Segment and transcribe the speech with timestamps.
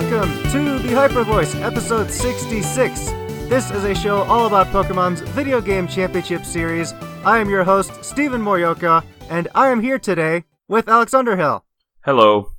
[0.00, 3.04] welcome to the Hyper Voice, episode 66.
[3.50, 6.94] This is a show all about Pokemon's video game championship series.
[7.22, 11.66] I am your host, Stephen Morioka, and I am here today with Alex Underhill
[12.02, 12.52] Hello.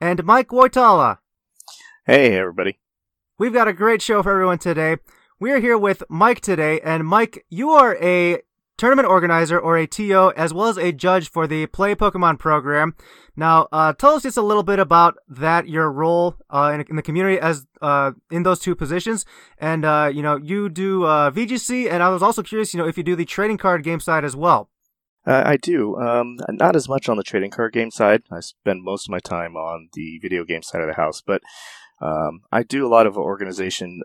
[0.00, 1.18] and Mike Woitalla.
[2.04, 2.80] Hey, everybody.
[3.38, 4.96] We've got a great show for everyone today.
[5.38, 8.42] We are here with Mike today, and Mike, you are a
[8.76, 12.94] tournament organizer or a TO as well as a judge for the Play Pokemon program.
[13.36, 16.96] Now, uh, tell us just a little bit about that, your role uh, in, in
[16.96, 19.26] the community as uh, in those two positions,
[19.58, 22.88] and uh, you know you do uh, VGC, and I was also curious, you know,
[22.88, 24.70] if you do the trading card game side as well.
[25.26, 25.96] Uh, I do.
[25.96, 28.22] Um, not as much on the trading card game side.
[28.30, 31.42] I spend most of my time on the video game side of the house, but
[32.00, 34.02] um, I do a lot of organization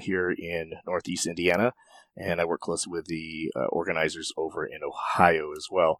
[0.00, 1.72] here in Northeast Indiana,
[2.16, 5.98] and I work closely with the uh, organizers over in Ohio as well.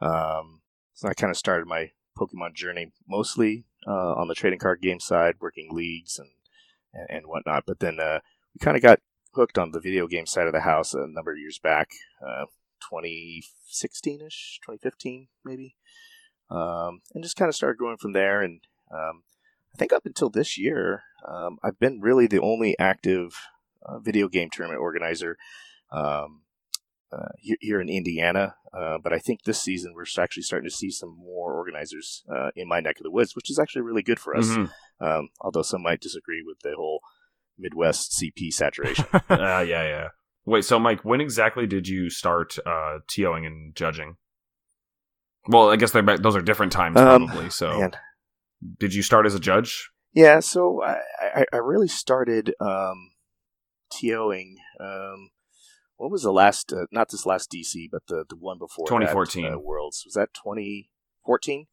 [0.00, 0.62] Um,
[0.94, 5.00] so I kind of started my Pokemon journey mostly uh, on the trading card game
[5.00, 6.30] side, working leagues and
[6.92, 7.64] and, and whatnot.
[7.66, 8.20] But then uh,
[8.54, 9.00] we kind of got
[9.34, 11.90] hooked on the video game side of the house a number of years back.
[12.24, 12.46] Uh,
[12.90, 15.74] 2016 ish, 2015 maybe,
[16.50, 18.42] um, and just kind of started going from there.
[18.42, 18.60] And
[18.92, 19.22] um,
[19.74, 23.36] I think up until this year, um, I've been really the only active
[23.84, 25.36] uh, video game tournament organizer
[25.92, 26.42] um,
[27.12, 28.56] uh, here, here in Indiana.
[28.72, 32.50] Uh, but I think this season we're actually starting to see some more organizers uh,
[32.56, 34.48] in my neck of the woods, which is actually really good for us.
[34.48, 34.70] Mhm.
[35.00, 37.00] Um, although some might disagree with the whole
[37.58, 39.04] Midwest CP saturation.
[39.12, 40.08] Uh, yeah, yeah.
[40.44, 44.16] Wait, so Mike, when exactly did you start uh, TOing and judging?
[45.46, 47.50] Well, I guess they're those are different times, Um, probably.
[47.50, 47.92] so, Man,
[48.78, 49.90] did you start as a judge?
[50.12, 51.00] Yeah, so I,
[51.40, 53.10] I, I really started um,
[53.94, 54.56] TOing.
[54.80, 55.30] Um,
[55.96, 56.72] what was the last?
[56.72, 59.44] Uh, not this last DC, but the the one before that, 2014.
[59.44, 60.02] uh, Worlds.
[60.04, 61.66] Was that 2014?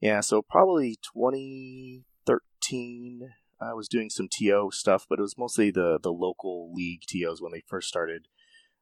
[0.00, 3.30] Yeah, so probably 2013.
[3.60, 7.40] I was doing some TO stuff, but it was mostly the the local league TOs
[7.40, 8.28] when they first started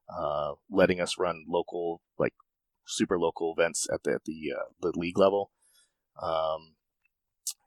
[0.09, 2.33] uh, letting us run local, like
[2.85, 5.51] super local events at the at the uh, the league level.
[6.21, 6.75] Um,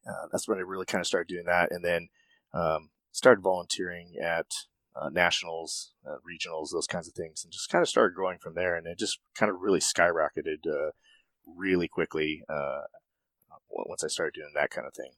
[0.06, 2.09] uh, that's when I really kind of started doing that, and then
[2.53, 4.47] um, started volunteering at
[5.00, 8.54] uh, nationals, uh, regionals, those kinds of things, and just kind of started growing from
[8.54, 8.76] there.
[8.76, 10.90] And it just kind of really skyrocketed uh,
[11.46, 12.82] really quickly uh,
[13.68, 15.12] once I started doing that kind of thing.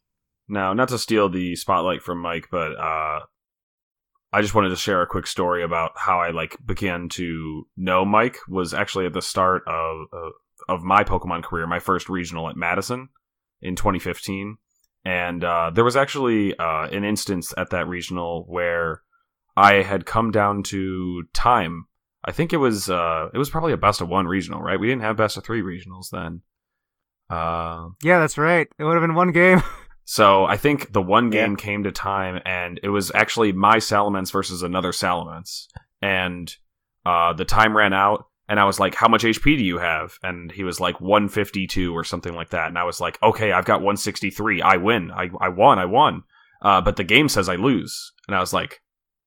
[0.48, 3.20] Now, not to steal the spotlight from Mike, but uh,
[4.32, 8.04] I just wanted to share a quick story about how I like began to know
[8.04, 8.38] Mike.
[8.48, 10.06] Was actually at the start of
[10.68, 13.10] of, my Pokemon career, my first regional at Madison
[13.60, 14.56] in 2015,
[15.04, 19.02] and uh, there was actually an instance at that regional where
[19.58, 21.86] I had come down to time.
[22.24, 24.78] I think it was uh, it was probably a best of one regional, right?
[24.78, 26.42] We didn't have best of three regionals then.
[27.30, 28.69] Uh, Yeah, that's right.
[28.78, 29.62] It would have been one game.
[30.04, 31.46] so I think the one Yeah.
[31.46, 35.66] game came to time, and it was actually my Salamence versus another Salamence,
[36.00, 36.54] and
[37.04, 40.19] uh, the time ran out, and I was like, "How much HP do you have?"
[40.22, 43.64] And he was like, "152 or something like that," and I was like, "Okay, I've
[43.66, 44.62] got 163.
[44.62, 45.10] I win.
[45.10, 45.78] I I won.
[45.78, 46.22] I won."
[46.60, 48.80] Uh, but the game says I lose, and I was like,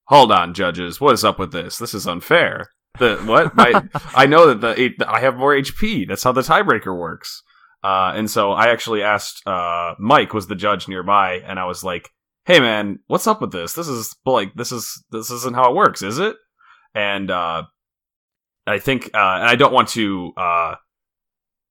[0.06, 1.78] "Hold on, judges, what is up with this?
[1.78, 3.54] This is unfair." The what?
[3.54, 3.82] My,
[4.14, 6.06] I know that the I have more HP.
[6.08, 7.42] That's how the tiebreaker works.
[7.82, 11.82] Uh, and so I actually asked uh, Mike was the judge nearby, and I was
[11.82, 12.10] like,
[12.44, 13.72] "Hey man, what's up with this?
[13.72, 16.36] This is like this is this isn't how it works, is it?"
[16.94, 17.64] And uh,
[18.66, 20.74] I think, uh, and I don't want to uh,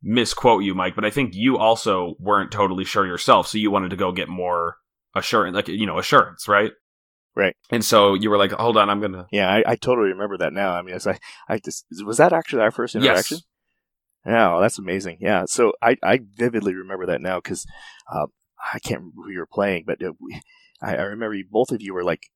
[0.01, 3.89] misquote you, Mike, but I think you also weren't totally sure yourself, so you wanted
[3.89, 4.77] to go get more
[5.15, 6.71] assurance, like you know, assurance, right?
[7.35, 7.55] Right.
[7.69, 10.51] And so you were like, "Hold on, I'm gonna." Yeah, I, I totally remember that
[10.51, 10.73] now.
[10.73, 11.17] I mean, I,
[11.47, 13.37] I just, was that actually our first interaction?
[13.37, 13.43] Yes.
[14.25, 15.17] Yeah, well, that's amazing.
[15.19, 17.65] Yeah, so I, I vividly remember that now because
[18.11, 18.27] uh,
[18.73, 20.39] I can't remember who you were playing, but uh, we,
[20.81, 22.27] I, I remember you, both of you were like,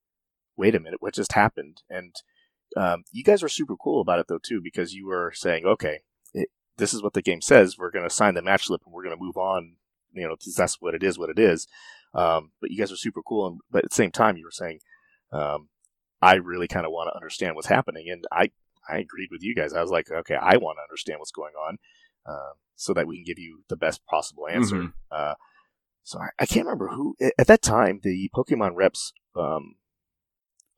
[0.57, 2.15] "Wait a minute, what just happened?" And
[2.75, 5.99] um, you guys were super cool about it though too, because you were saying, "Okay,
[6.33, 7.77] it, this is what the game says.
[7.77, 9.75] We're going to sign the match slip and we're going to move on."
[10.13, 11.19] You know, that's what it is.
[11.19, 11.67] What it is.
[12.15, 14.51] Um, but you guys were super cool, and, but at the same time, you were
[14.51, 14.79] saying,
[15.31, 15.69] um,
[16.21, 18.51] "I really kind of want to understand what's happening," and I
[18.87, 19.73] I agreed with you guys.
[19.73, 21.77] I was like, okay, I want to understand what's going on,
[22.25, 24.75] uh, so that we can give you the best possible answer.
[24.75, 24.93] Mhm.
[25.11, 25.33] Uh,
[26.03, 29.11] so I, I can't remember who at that time the Pokemon reps.
[29.35, 29.75] Um,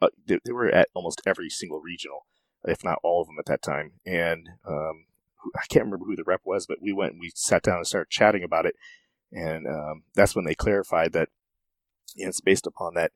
[0.01, 2.25] uh, they, they were at almost every single regional,
[2.63, 3.93] if not all of them at that time.
[4.05, 5.05] And um,
[5.55, 7.87] I can't remember who the rep was, but we went and we sat down and
[7.87, 8.75] started chatting about it.
[9.31, 11.29] And um, that's when they clarified that
[12.15, 13.11] you know, it's based upon that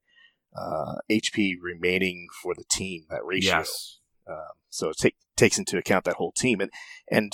[0.56, 3.60] uh, HP remaining for the team, that ratio.
[3.60, 4.00] Yes.
[4.30, 6.72] Um, so it take, takes into account that whole team, and
[7.10, 7.34] and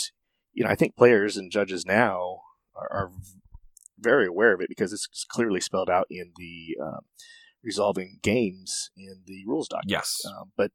[0.53, 2.41] you know I think players and judges now
[2.75, 3.11] are, are
[3.99, 7.01] very aware of it because it's clearly spelled out in the um,
[7.63, 9.91] resolving games in the rules document.
[9.91, 10.71] Yes, um, but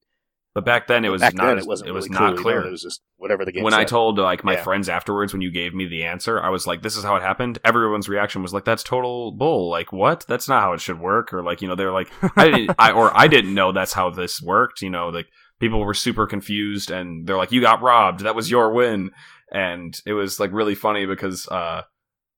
[0.55, 1.57] but back then it was back not.
[1.59, 1.89] as- it wasn't.
[1.89, 2.59] it was really not clearly clear.
[2.61, 2.69] known.
[2.69, 3.65] It was just whatever the game.
[3.65, 4.63] when I told like my Yeah.
[4.63, 7.23] friends afterwards when you gave me the answer, I was like, "This is how it
[7.23, 10.25] happened." Everyone's reaction was like, "That's total bull!" Like, what?
[10.29, 11.33] That's not how it should work.
[11.33, 14.11] Or like, you know, they're like, "I didn't," I or I didn't know that's how
[14.11, 14.83] this worked.
[14.83, 15.29] You know, like
[15.61, 18.21] people were super confused and they're like, "You got robbed.
[18.21, 19.11] That was your win."
[19.53, 21.83] And it was like really funny because uh,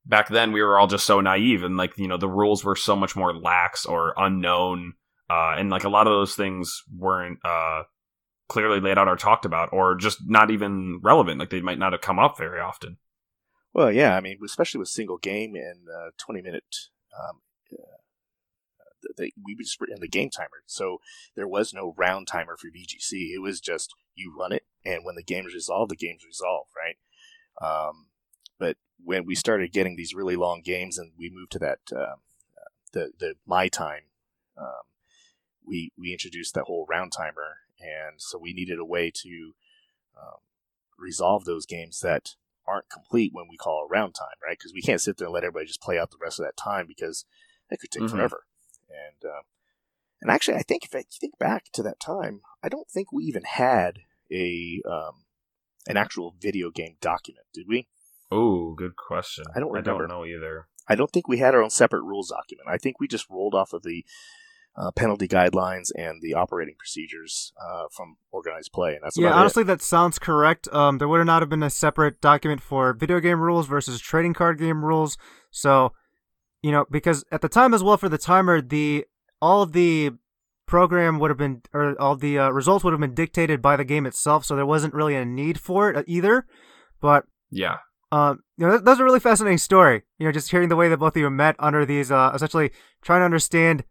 [0.04, 2.76] back then we were all just so naive and like you know the rules were
[2.76, 4.92] so much more lax or unknown,
[5.30, 7.38] uh, and like a lot of those things weren't.
[7.44, 7.82] Uh,
[8.48, 11.92] clearly laid out or talked about or just not even relevant like they might not
[11.92, 12.98] have come up very often
[13.74, 16.76] Well, yeah, I mean, especially with single game and uh, twenty minute,
[17.18, 17.40] um,
[17.72, 17.98] uh,
[19.16, 20.98] the, we just were in the game timer, so
[21.34, 23.34] there was no round timer for VGC.
[23.34, 26.70] It was just you run it, and when the game is resolved, the game's resolved,
[26.76, 26.96] right?
[27.60, 28.06] Um,
[28.60, 32.20] but when we started getting these really long games, and we moved to that um,
[32.56, 34.02] uh, the the my time,
[34.56, 34.86] um,
[35.66, 39.54] we we introduced that whole round timer, and so we needed a way to
[40.16, 40.38] um,
[40.98, 42.34] resolve those games that
[42.66, 44.56] aren't complete when we call a round time, right?
[44.58, 46.56] Because we can't sit there and let everybody just play out the rest of that
[46.56, 47.24] time because
[47.68, 48.10] that could take Mhm.
[48.10, 48.46] forever.
[48.88, 49.42] And uh,
[50.22, 53.24] and actually, I think if I think back to that time, I don't think we
[53.24, 54.00] even had
[54.30, 55.24] a um,
[55.86, 57.88] an actual video game document, did we?
[58.32, 59.90] oh good question I don't remember.
[59.90, 62.68] i don't know either I don't think we had our own separate rules document.
[62.68, 64.04] I think we just rolled off of the
[64.76, 69.36] uh, penalty guidelines and the operating procedures uh, from organized play, and that's Yeah, about
[69.36, 69.40] it.
[69.40, 70.68] honestly, that sounds correct.
[70.72, 74.34] Um, there would not have been a separate document for video game rules versus trading
[74.34, 75.16] card game rules.
[75.50, 75.92] So,
[76.62, 79.04] you know, because at the time as well for the timer, the
[79.40, 80.12] all of the
[80.66, 83.84] program would have been, or all the uh, results would have been dictated by the
[83.84, 84.44] game itself.
[84.44, 86.46] So there wasn't really a need for it uh, either.
[87.00, 87.76] But yeah
[88.14, 90.02] um, you know, that, that's a really fascinating story.
[90.18, 92.70] You know, just hearing the way that both of you met under these, uh, essentially
[93.02, 93.82] trying to understand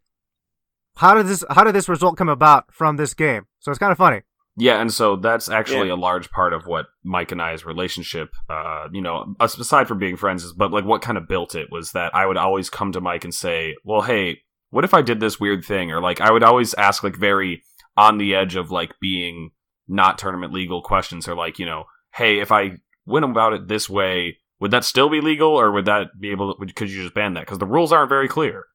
[0.95, 3.45] how did this, how did this result come about from this game.
[3.60, 4.22] So it's kind of funny.
[4.57, 5.95] yeah and so that's actually Yeah.
[5.95, 10.16] a large part of what mike and i's relationship uh you know aside from being
[10.16, 13.01] friends but like what kind of built it was that i would always come to
[13.01, 14.38] mike and say well hey
[14.69, 17.63] what if i did this weird thing or like i would always ask like very
[17.98, 19.50] on the edge of like being
[19.88, 23.90] not tournament legal questions or like you know hey if i went about it this
[23.90, 27.01] way would that still be legal or would that be able to, would, could you
[27.01, 28.66] just ban that because the rules aren't very clear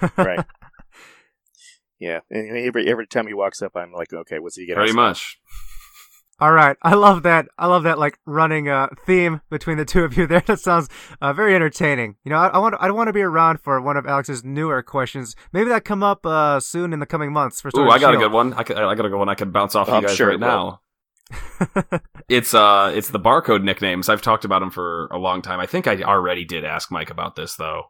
[0.16, 0.44] right.
[1.98, 4.92] Yeah, and every every time he walks up, I'm like, okay, what's he gonna pretty
[4.92, 5.38] much
[6.38, 7.46] All right, I love that.
[7.58, 10.40] I love that like running uh, theme between the two of you there.
[10.46, 10.88] That sounds
[11.20, 12.16] uh, very entertaining.
[12.24, 14.82] You know, I, I want I want to be around for one of Alex's newer
[14.82, 15.34] questions.
[15.52, 17.60] Maybe that come up uh, soon in the coming months.
[17.60, 18.52] For Ooh, I and got a good one.
[18.52, 19.28] I, could, I got a good one.
[19.28, 20.80] I could bounce off I'm you guys sure right it now.
[22.28, 24.08] It's uh, it's the barcode nicknames.
[24.08, 25.60] I've talked about them for a long time.
[25.60, 27.84] I think I already did ask Mike about this though.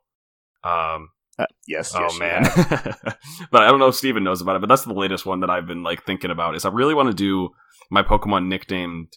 [0.63, 2.43] Um, Uh, yes, oh yes, man,
[3.51, 4.61] but I don't know if Stephen knows about it.
[4.61, 6.55] But that's the latest one that I've been like thinking about.
[6.55, 7.51] Is I really want to do
[7.91, 9.13] my Pokemon nicknamed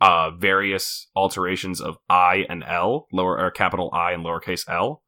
[0.00, 5.02] uh various alterations of I and L, lower or capital I and lowercase L.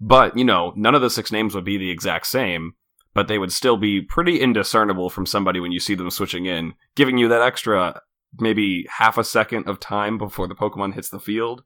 [0.00, 2.74] But you know, none of the six names would be the exact same
[3.14, 6.72] but they would still be pretty indiscernible from somebody when you see them switching in,
[6.94, 8.00] giving you that extra
[8.38, 11.64] maybe half a second of time before the Pokemon hits the field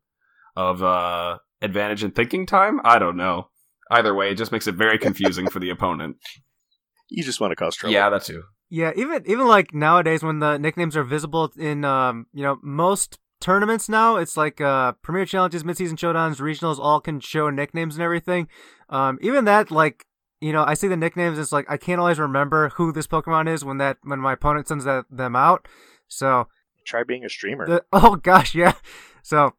[0.57, 2.81] of uh, advantage in thinking time.
[2.85, 3.49] I don't know.
[3.93, 6.17] Either way, it just makes it very confusing for the opponent.
[7.15, 7.93] You just want to cause trouble.
[7.93, 8.43] Yeah, that too.
[8.71, 13.19] Yeah, even even like nowadays when the nicknames are visible in um you know most
[13.39, 18.03] tournaments now, it's like uh premier challenges, midseason showdowns, regionals all can show nicknames and
[18.03, 18.49] everything.
[18.89, 20.07] Um, even that like
[20.41, 23.47] you know I see the nicknames, it's like I can't always remember who this Pokemon
[23.53, 25.69] is when that when my opponent sends that, them out.
[26.09, 26.49] So
[26.87, 27.67] Try being a streamer.
[27.67, 28.73] the, oh gosh, yeah.
[29.23, 29.53] So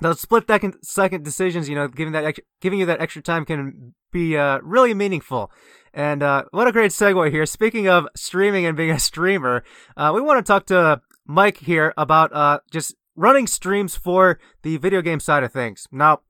[0.00, 3.44] those split second second decisions, you know, giving that ex- giving you that extra time
[3.44, 5.50] can be uh, really meaningful.
[5.92, 7.46] And uh, what a great segue here.
[7.46, 9.64] Speaking of streaming and being a streamer,
[9.96, 14.76] uh, we want to talk to Mike here about uh, just running streams for the
[14.78, 15.86] video game side of things.
[15.92, 16.20] Now,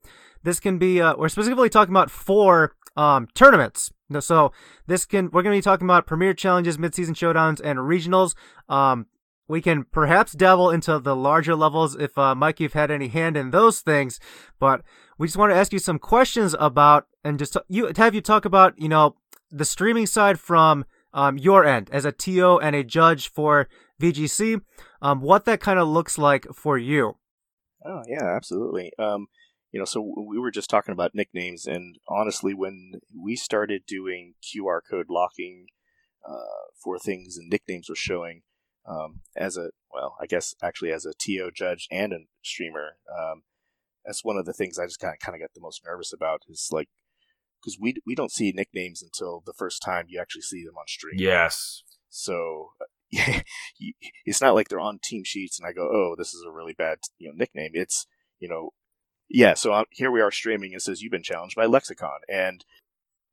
[0.43, 3.91] this can be uh, we're specifically talking about four um, tournaments.
[4.19, 4.51] So
[4.87, 8.35] this can we're going to be talking about premier challenges, midseason showdowns, and regionals.
[8.67, 9.05] Um,
[9.47, 13.35] we can perhaps delve into the larger levels if uh, Mike, you've had any hand
[13.35, 14.19] in those things.
[14.59, 14.81] But
[15.17, 18.45] we just want to ask you some questions about and just you have you talk
[18.45, 19.15] about you know
[19.51, 23.67] the streaming side from um, your end as a TO and a judge for
[24.01, 24.61] VGC,
[25.01, 27.17] um, what that kind of looks like for you.
[27.85, 28.91] Oh yeah, absolutely.
[28.97, 29.27] Um,
[29.71, 34.35] you know, so we were just talking about nicknames, and honestly, when we started doing
[34.43, 35.67] QR code locking
[36.27, 38.41] uh, for things and nicknames were showing,
[38.87, 43.43] um, as a well, I guess actually as a TO judge and a streamer, um,
[44.05, 46.13] that's one of the things I just kind of kind of get the most nervous
[46.13, 46.89] about is like
[47.61, 50.85] because we we don't see nicknames until the first time you actually see them on
[50.87, 51.15] stream.
[51.17, 51.83] Yes.
[52.09, 52.69] So
[53.11, 53.41] yeah,
[54.25, 56.73] it's not like they're on team sheets and I go, oh, this is a really
[56.73, 57.71] bad you know nickname.
[57.73, 58.07] It's
[58.39, 58.71] you know,
[59.29, 59.53] yeah.
[59.53, 60.73] So I'm, here we are streaming.
[60.73, 62.65] It says you've been challenged by Lexicon, and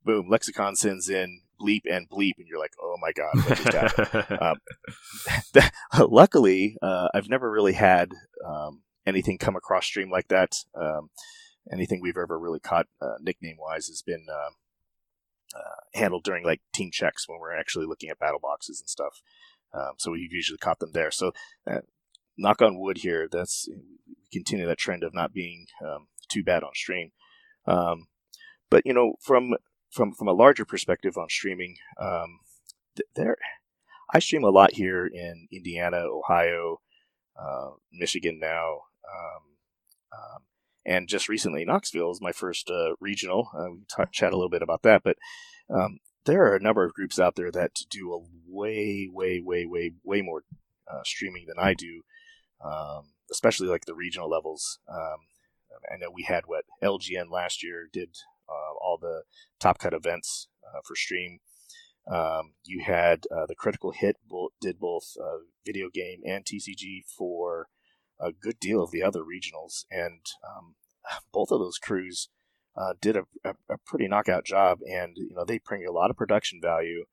[0.05, 3.73] boom, Lexicon sends in bleep and bleep, and you're like, oh my god, what just
[3.73, 4.38] happened?
[5.55, 8.12] um, luckily, uh, I've never really had
[8.47, 10.55] um, anything come across stream like that.
[10.75, 11.11] Um,
[11.73, 14.50] anything we've ever really caught uh, nickname wise has been uh,
[15.59, 19.23] uh, handled during like team checks when we're actually looking at battle boxes and stuff.
[19.73, 21.11] Um, so we've usually caught them there.
[21.11, 21.33] So
[21.71, 21.81] uh,
[22.37, 23.29] knock on wood here.
[23.31, 23.69] That's
[24.33, 27.12] continue that trend of not being um, too bad on stream.
[27.67, 28.07] Um,
[28.71, 29.55] but you know, from
[29.90, 32.40] from from a larger perspective on streaming, um,
[32.97, 33.37] th- there
[34.12, 36.80] I stream a lot here in Indiana, Ohio,
[37.38, 39.42] uh, Michigan now, um,
[40.12, 40.42] um,
[40.87, 43.50] and just recently Knoxville is my first uh, regional.
[43.54, 45.16] Uh, we can chat a little bit about that, but
[45.68, 49.66] um, there are a number of groups out there that do a way, way, way,
[49.66, 50.42] way, way more
[50.90, 52.02] uh, streaming than I do,
[52.64, 54.78] um, especially like the regional levels.
[54.88, 55.18] Um,
[55.92, 58.16] I know we had what LGN last year did
[58.81, 59.23] all the
[59.61, 61.38] top cut events uh, for stream.
[62.11, 64.17] Um, you had uh, the Critical Hit
[64.61, 67.69] did both uh, video game and TCG for
[68.21, 70.75] a good deal of the other regionals, and um,
[71.33, 72.28] both of those crews
[72.76, 74.78] uh, did a, a, a, pretty knockout job.
[74.88, 77.05] And you know they bring a lot of production value,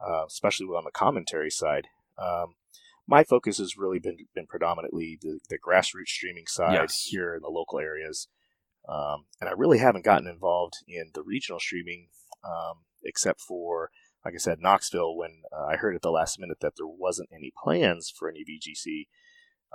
[0.00, 1.88] uh, especially on the commentary side.
[2.18, 2.54] Um,
[3.06, 7.04] my focus has really been been predominantly the, the grassroots streaming side yes.
[7.04, 8.28] here in the local areas.
[8.88, 12.08] Um, and I really haven't gotten involved in the regional streaming,
[12.44, 13.90] um, except for,
[14.24, 17.30] like I said, Knoxville, when uh, I heard at the last minute that there wasn't
[17.32, 19.06] any plans for any VGC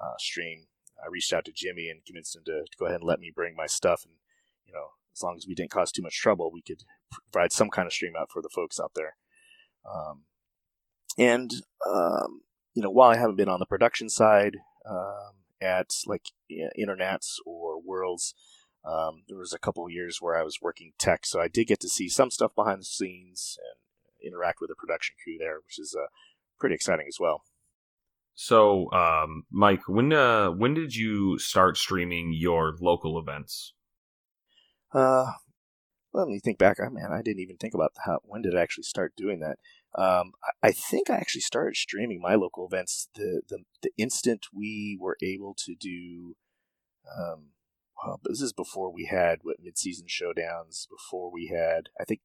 [0.01, 0.67] uh, stream.
[1.03, 3.31] I reached out to Jimmy and convinced him to, to, go ahead and let me
[3.33, 4.03] bring my stuff.
[4.03, 4.15] And,
[4.65, 6.83] you know, as long as we didn't cause too much trouble, we could
[7.31, 9.15] provide some kind of stream out for the folks out there.
[9.89, 10.23] Um,
[11.17, 11.51] and,
[11.89, 12.41] um,
[12.73, 14.57] you know, while I haven't been on the production side
[14.89, 16.27] um, at like
[16.77, 18.35] internets or worlds,
[18.85, 21.67] um, there was a couple of years where I was working tech, so I did
[21.67, 25.57] get to see some stuff behind the scenes and interact with the production crew there,
[25.65, 26.07] which is uh,
[26.59, 27.43] pretty exciting as well.
[28.35, 33.73] So, um, Mike, when uh, when did you start streaming your local events?
[34.93, 35.33] Uh,
[36.13, 36.77] let me think back.
[36.81, 39.57] Oh, man, I didn't even think about how when did I actually start doing that.
[39.93, 40.31] Um,
[40.63, 44.97] I, I think I actually started streaming my local events the the, the instant we
[44.99, 46.35] were able to do
[47.17, 47.49] um,
[48.03, 50.87] well, this is before we had what mid-season showdowns.
[50.89, 52.21] Before we had, I think,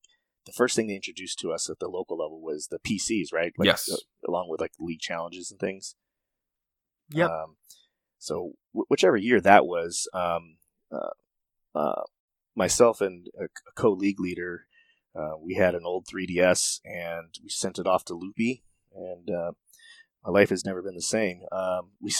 [0.46, 3.52] the first thing they introduced to us at the local level was the PCs, right?
[3.58, 3.90] Like, yes.
[3.90, 3.96] Uh,
[4.28, 5.96] along with like league challenges and things.
[7.10, 7.30] Yep.
[7.30, 7.56] Um,
[8.18, 10.56] so w- whichever year that was, um,
[10.92, 12.02] uh, uh,
[12.54, 14.66] myself and a, a co-league leader,
[15.16, 18.64] uh, we had an old 3DS and we sent it off to Loopy,
[18.94, 19.52] and uh,
[20.24, 21.42] my life has never been the same.
[21.52, 22.12] Um, we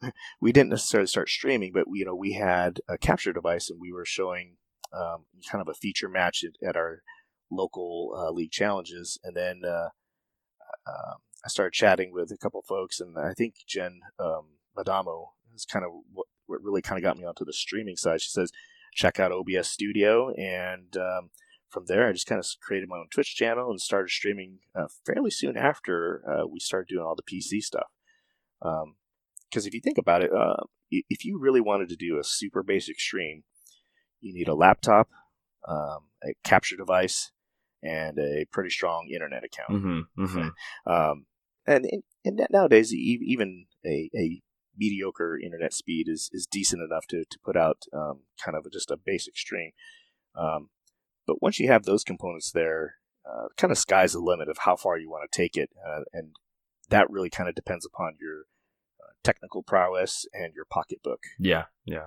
[0.40, 3.80] we didn't necessarily start streaming, but we, you know we had a capture device and
[3.80, 4.56] we were showing
[4.92, 7.02] um, kind of a feature match at, at our
[7.50, 9.88] local uh, league challenges, and then uh,
[10.86, 15.64] uh, I started chatting with a couple folks, and I think Jen um, Madamo is
[15.64, 18.20] kind of what, what really kind of got me onto the streaming side.
[18.20, 18.50] She says
[18.94, 21.30] check out OBS Studio and um,
[21.74, 24.86] from there, I just kind of created my own Twitch channel and started streaming uh,
[25.04, 27.88] fairly soon after uh, we started doing all the PC stuff.
[28.62, 32.24] Because um, if you think about it, uh, if you really wanted to do a
[32.24, 33.42] super basic stream,
[34.20, 35.08] you need a laptop,
[35.68, 37.32] um, a capture device,
[37.82, 39.70] and a pretty strong internet account.
[39.70, 40.48] Mm-hmm, mm-hmm.
[40.90, 41.26] Um,
[41.66, 41.86] and,
[42.24, 44.42] and nowadays, even a, a
[44.76, 48.70] mediocre internet speed is, is decent enough to, to put out um, kind of a,
[48.70, 49.72] just a basic stream.
[50.36, 50.68] Um,
[51.26, 54.76] but once you have those components there, uh, kind of sky's the limit of how
[54.76, 56.36] far you want to take it, uh, and
[56.90, 58.42] that really kind of depends upon your
[59.02, 61.20] uh, technical prowess and your pocketbook.
[61.38, 62.06] Yeah, yeah.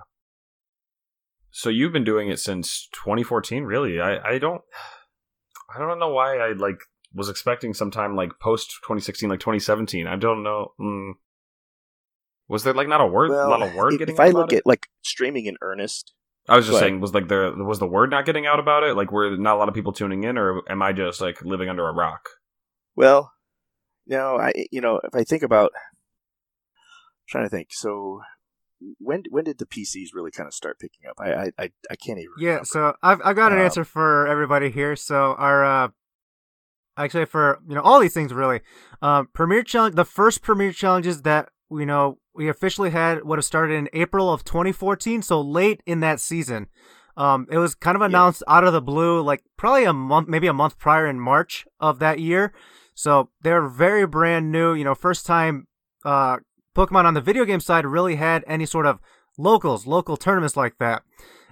[1.50, 4.00] So you've been doing it since 2014, really?
[4.00, 4.62] I I don't
[5.74, 6.78] I don't know why I like
[7.14, 10.06] was expecting sometime like post 2016, like 2017.
[10.06, 10.72] I don't know.
[10.80, 11.12] Mm.
[12.48, 14.14] Was there like not a word, well, not a word if, getting?
[14.14, 14.58] If I look it?
[14.58, 16.14] at like streaming in earnest,
[16.48, 18.82] I was just but, saying, was like there was the word not getting out about
[18.82, 18.96] it?
[18.96, 21.68] Like, were not a lot of people tuning in, or am I just like living
[21.68, 22.28] under a rock?
[22.96, 23.32] Well,
[24.06, 27.68] no, I you know if I think about, I'm trying to think.
[27.72, 28.22] So
[28.98, 31.16] when when did the PCs really kind of start picking up?
[31.18, 32.32] I I I can't even.
[32.38, 32.64] Yeah, remember.
[32.66, 34.96] so I've I've got an um, answer for everybody here.
[34.96, 35.88] So our uh,
[36.96, 38.60] actually for you know all these things really,
[39.02, 43.44] um, premiere challenge the first premiere challenges that you know we officially had what have
[43.44, 46.68] started in April of 2014, so late in that season.
[47.16, 48.54] Um, it was kind of announced yeah.
[48.54, 51.98] out of the blue, like probably a month, maybe a month prior in March of
[51.98, 52.54] that year.
[52.94, 54.72] So they're very brand new.
[54.72, 55.66] You know, first time
[56.04, 56.38] uh,
[56.76, 59.00] Pokemon on the video game side really had any sort of
[59.36, 61.02] locals, local tournaments like that.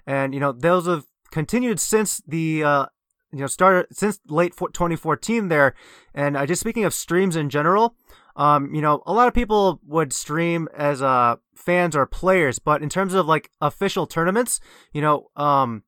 [0.06, 2.86] And you know, those have continued since the uh,
[3.32, 5.74] you know started since late 2014 there.
[6.14, 7.96] And uh, just speaking of streams in general,
[8.36, 12.82] um, you know, a lot of people would stream as uh fans or players, but
[12.82, 14.60] in terms of like official tournaments,
[14.92, 15.82] you know, um,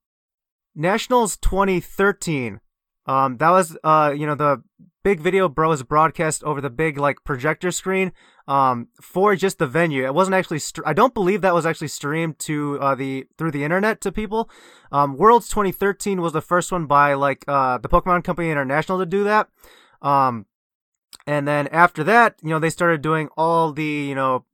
[0.75, 2.61] Nationals 2013,
[3.07, 4.63] um, that was uh, you know, the
[5.05, 8.13] big video bros broadcast over the big like projector screen,
[8.47, 10.07] um, for just the venue.
[10.07, 10.59] It wasn't actually.
[10.59, 14.13] St- I don't believe that was actually streamed to uh the through the internet to
[14.13, 14.51] people.
[14.91, 19.07] Um, Worlds 2013 was the first one by like uh the Pokemon Company International to
[19.07, 19.49] do that.
[20.01, 20.47] Um,
[21.27, 24.45] and then after that, you know, they started doing all the, you know,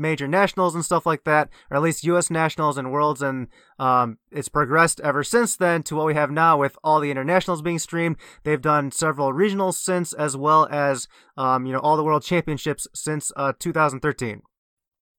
[0.00, 2.30] major nationals and stuff like that, or at least U.S.
[2.30, 6.56] nationals and worlds, and um, it's progressed ever since then to what we have now
[6.56, 8.16] with all the internationals being streamed.
[8.42, 12.88] They've done several regionals since, as well as um, you know all the world championships
[12.94, 14.42] since uh, 2013.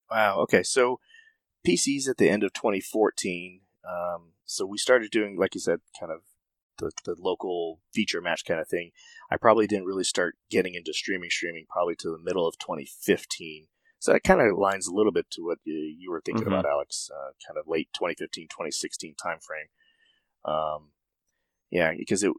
[0.09, 0.39] Wow.
[0.39, 0.99] Okay, so
[1.65, 3.61] PCs at the end of 2014.
[3.87, 6.21] Um, so we started doing, like you said, kind of
[6.77, 8.91] the, the local feature match kind of thing.
[9.31, 13.67] I probably didn't really start getting into streaming, streaming probably to the middle of 2015.
[13.99, 16.53] So that kind of aligns a little bit to what you, you were thinking mm-hmm.
[16.53, 17.09] about, Alex.
[17.13, 19.69] Uh, kind of late 2015, 2016 timeframe.
[20.43, 20.89] Um,
[21.69, 22.33] yeah, because it,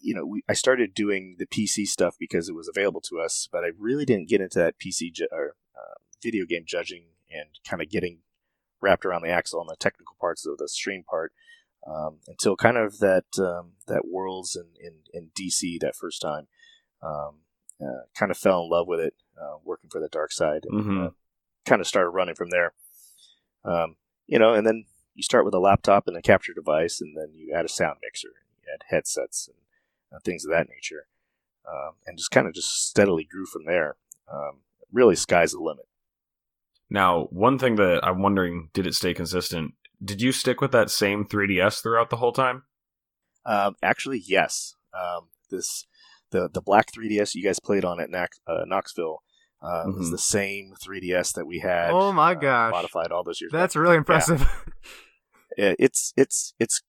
[0.00, 3.48] you know, we, I started doing the PC stuff because it was available to us,
[3.50, 7.48] but I really didn't get into that PC ju- or uh, video game judging and
[7.66, 8.18] kind of getting
[8.80, 11.32] wrapped around the axle on the technical parts of the stream part
[11.86, 16.46] um, until kind of that um, that Worlds in, in, in, DC that first time.
[17.02, 17.40] Um,
[17.82, 20.80] uh, kind of fell in love with it, uh, working for the dark side, and
[20.80, 21.02] mm-hmm.
[21.06, 21.10] uh,
[21.64, 22.74] kind of started running from there.
[23.64, 27.16] Um, you know, and then you start with a laptop and a capture device, and
[27.16, 29.56] then you add a sound mixer, and you add headsets and
[30.14, 31.06] uh, things of that nature,
[31.68, 33.96] um, and just kind of just steadily grew from there.
[34.32, 34.60] Um,
[34.92, 35.86] really, sky's the limit.
[36.88, 39.74] Now, one thing that I'm wondering, did it stay consistent?
[40.02, 42.64] Did you stick with that same 3DS throughout the whole time?
[43.44, 44.74] Um, actually, yes.
[44.94, 45.86] Um, this
[46.30, 49.22] the the black 3DS you guys played on at Nax, uh, Knoxville
[49.62, 49.98] uh, mm-hmm.
[49.98, 51.90] was the same 3DS that we had.
[51.90, 52.72] Oh my uh, gosh!
[52.72, 53.52] Modified all those years.
[53.52, 53.80] That's back.
[53.80, 54.46] really impressive.
[55.58, 55.74] Yeah.
[55.78, 56.80] it's it's it's.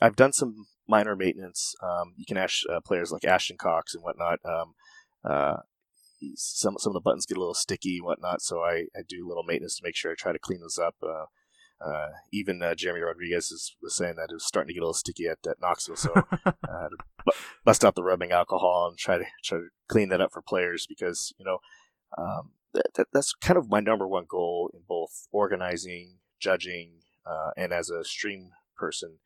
[0.00, 1.74] I've done some minor maintenance.
[1.82, 4.38] Um, you can ask uh, players like Ashton Cox and whatnot.
[4.46, 4.74] Um,
[5.22, 5.56] uh,
[6.34, 9.26] some some of the buttons get a little sticky and whatnot, so I, I do
[9.26, 10.94] a little maintenance to make sure I try to clean those up.
[11.02, 11.26] Uh,
[11.84, 14.84] uh, even uh, Jeremy Rodriguez is, was saying that it was starting to get a
[14.84, 16.12] little sticky at, at Knoxville, so
[16.44, 17.32] I had to
[17.64, 20.86] bust out the rubbing alcohol and try to try to clean that up for players
[20.86, 21.58] because you know
[22.16, 27.50] um, that, that, that's kind of my number one goal in both organizing, judging, uh,
[27.56, 29.18] and as a stream person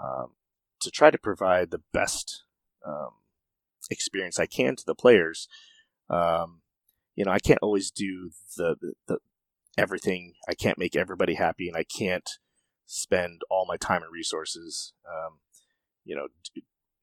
[0.00, 0.32] um,
[0.80, 2.44] to try to provide the best
[2.86, 3.10] um,
[3.90, 5.48] experience I can to the players.
[6.10, 6.62] Um,
[7.14, 8.76] you know, I can't always do the,
[9.08, 9.18] the,
[9.78, 10.34] everything.
[10.48, 12.28] I can't make everybody happy, and I can't
[12.86, 15.38] spend all my time and resources, um,
[16.04, 16.28] you know,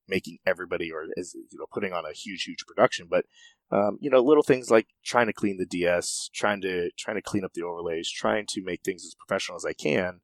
[0.07, 3.07] making everybody or as you know, putting on a huge, huge production.
[3.09, 3.25] But
[3.71, 7.21] um, you know, little things like trying to clean the DS, trying to trying to
[7.21, 10.21] clean up the overlays, trying to make things as professional as I can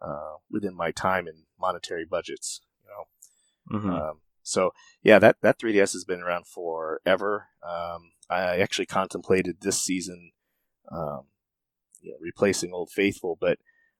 [0.00, 2.60] uh, within my time and monetary budgets.
[2.82, 3.78] You know.
[3.78, 3.90] Mm-hmm.
[3.90, 4.72] Um, so
[5.02, 7.48] yeah, that that 3DS has been around forever.
[7.62, 10.32] Um, I actually contemplated this season
[10.90, 11.24] um,
[12.00, 13.36] you know, replacing Old Faithful.
[13.40, 13.58] But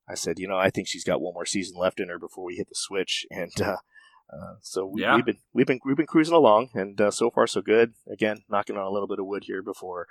[0.09, 2.45] I said, you know, I think she's got one more season left in her before
[2.45, 3.77] we hit the switch, and uh,
[4.33, 7.47] uh, so we, have been we've been we've been cruising along, and uh, so far
[7.47, 7.95] so good.
[8.11, 10.07] Again, knocking on a little bit of wood here before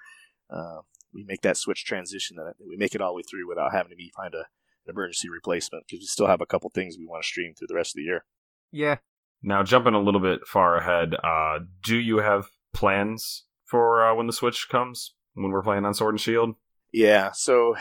[0.49, 0.79] uh,
[1.13, 3.91] we make that switch transition, that we make it all the way through without having
[3.91, 4.39] to be find a,
[4.85, 7.67] an emergency replacement because we still have a couple things we want to stream through
[7.67, 8.25] the rest of the year.
[8.71, 8.97] Yeah.
[9.41, 14.27] Now jumping a little bit far ahead, uh, do you have plans for uh, when
[14.27, 16.55] the switch comes when we're playing on Sword and Shield?
[16.91, 17.75] Yeah, so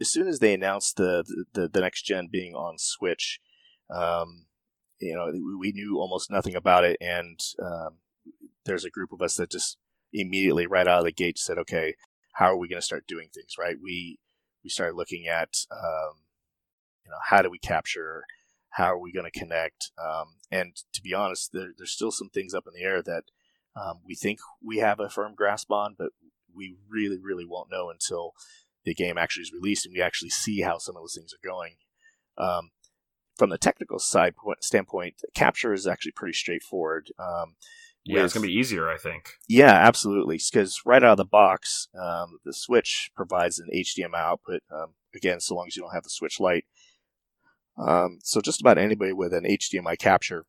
[0.00, 3.40] as soon as they announced the the, the next gen being on Switch,
[3.94, 4.46] um,
[5.00, 7.98] you know, we knew almost nothing about it, and um,
[8.64, 9.78] there's a group of us that just
[10.12, 11.94] immediately, right out of the gate, said, "Okay,
[12.34, 13.76] how are we going to start doing things?" Right?
[13.82, 14.18] We
[14.62, 16.20] we started looking at, um,
[17.04, 18.24] you know, how do we capture?
[18.74, 19.90] How are we going to connect?
[19.98, 23.24] Um, and to be honest, there, there's still some things up in the air that
[23.74, 26.10] um, we think we have a firm grasp on, but
[26.54, 28.32] we really, really won't know until
[28.84, 31.48] the game actually is released and we actually see how some of those things are
[31.48, 31.74] going.
[32.38, 32.70] Um,
[33.36, 37.10] from the technical side point, standpoint, capture is actually pretty straightforward.
[37.18, 37.56] Um,
[38.04, 39.34] Yeah, it's gonna be easier, I think.
[39.46, 40.38] Yeah, absolutely.
[40.50, 44.62] Because right out of the box, um, the Switch provides an HDMI output.
[44.70, 46.64] Um, again, so long as you don't have the Switch Lite.
[47.76, 50.46] Um, so just about anybody with an HDMI capture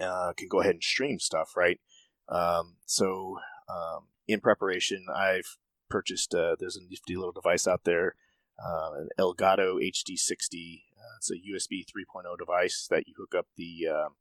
[0.00, 1.80] uh, can go ahead and stream stuff, right?
[2.28, 5.56] Um, so um, in preparation, I've
[5.88, 6.34] purchased.
[6.34, 8.14] Uh, there's a nifty little device out there,
[8.64, 10.82] uh, an Elgato HD60.
[10.98, 14.14] Uh, it's a USB 3.0 device that you hook up the um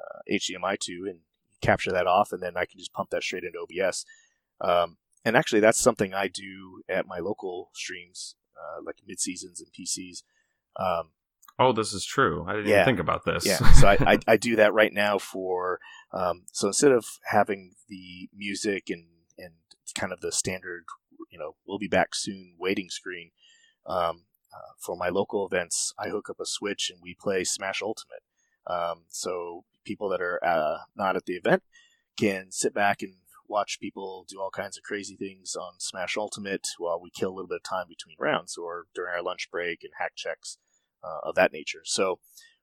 [0.00, 1.20] uh, HDMI to and
[1.60, 4.04] capture that off, and then I can just pump that straight into OBS.
[4.60, 9.60] Um, and actually, that's something I do at my local streams, uh, like mid seasons
[9.60, 10.22] and PCs.
[10.76, 11.10] Um,
[11.58, 12.44] Oh, this is true.
[12.48, 12.76] I didn't Yeah.
[12.76, 13.44] even think about this.
[13.46, 15.78] yeah, so I, I, I do that right now for.
[16.10, 19.04] Um, so instead of having the music and
[19.92, 20.84] kind of the standard,
[21.30, 23.30] you know, we'll be back soon waiting screen.
[23.86, 27.80] Um, uh, for my local events, I hook up a Switch and we play Smash
[27.82, 28.22] Ultimate.
[28.66, 31.62] Um, so people that are uh, not at the event
[32.18, 33.14] can sit back and
[33.48, 37.34] watch people do all kinds of crazy things on Smash Ultimate while we kill a
[37.34, 40.58] little bit of time between rounds or during our lunch break and hack checks
[41.02, 41.82] uh, of that nature.
[41.84, 42.18] So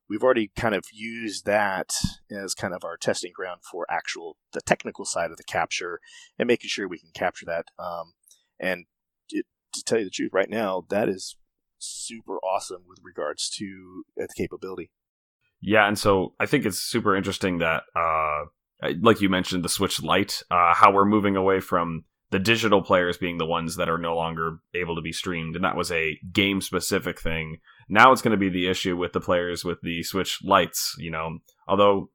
[0.10, 1.91] we've already kind of used that
[2.32, 6.00] as kind of our testing ground for actual the technical side of the capture
[6.38, 7.65] and making sure we can capture that.
[7.78, 8.13] Um,
[8.60, 8.86] and
[9.30, 11.38] it, to tell you the truth, right now that is
[11.78, 14.91] super awesome with regards to uh, the capability.
[15.62, 18.45] Yeah, and so I think it's super interesting that, uh,
[19.02, 23.17] like you mentioned, the Switch Lite, uh, how we're moving away from the digital players
[23.17, 26.17] being the ones that are no longer able to be streamed, and that was a
[26.32, 27.58] game specific thing.
[27.89, 31.10] Now it's going to be the issue with the players with the Switch Lites, you
[31.12, 31.39] know.
[31.67, 32.12] Although,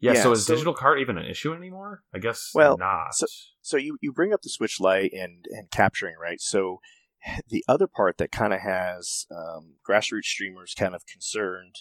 [0.00, 2.02] yeah, Yeah, so is so- digital cart even an issue anymore?
[2.14, 3.14] I guess Well, not.
[3.14, 3.26] so-
[3.62, 6.40] So you, you bring up the Switch Lite and and capturing right.
[6.40, 6.80] So
[7.48, 11.76] the other part that kind of has um, grassroots streamers kind of concerned,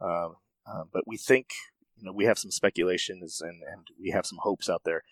[0.00, 0.36] um,
[0.66, 1.48] uh, but we think
[1.96, 5.02] you know we have some speculations and and we have some hopes out there.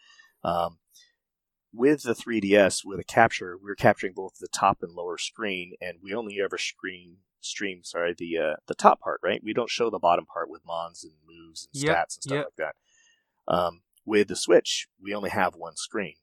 [0.45, 0.79] Um,
[1.75, 5.99] with the 3DS, with a capture, we're capturing both the top and lower screen, and
[6.03, 9.43] we only ever screen stream sorry the uh, the top part, right?
[9.43, 12.37] We don't show the bottom part with mons and moves and Yep, stats and stuff
[12.37, 12.45] yep.
[12.47, 12.75] like
[13.49, 13.55] that.
[13.55, 16.17] Um, with the Switch, we only have one screen,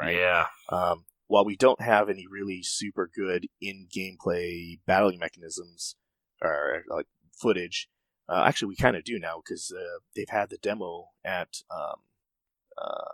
[0.00, 0.16] right?
[0.16, 5.96] Yeah, Um, while we don't have any really super good in gameplay battling mechanisms
[6.42, 7.88] or like footage,
[8.28, 12.00] uh, actually we kind of do now because uh, they've had the demo at um,
[12.76, 13.12] uh,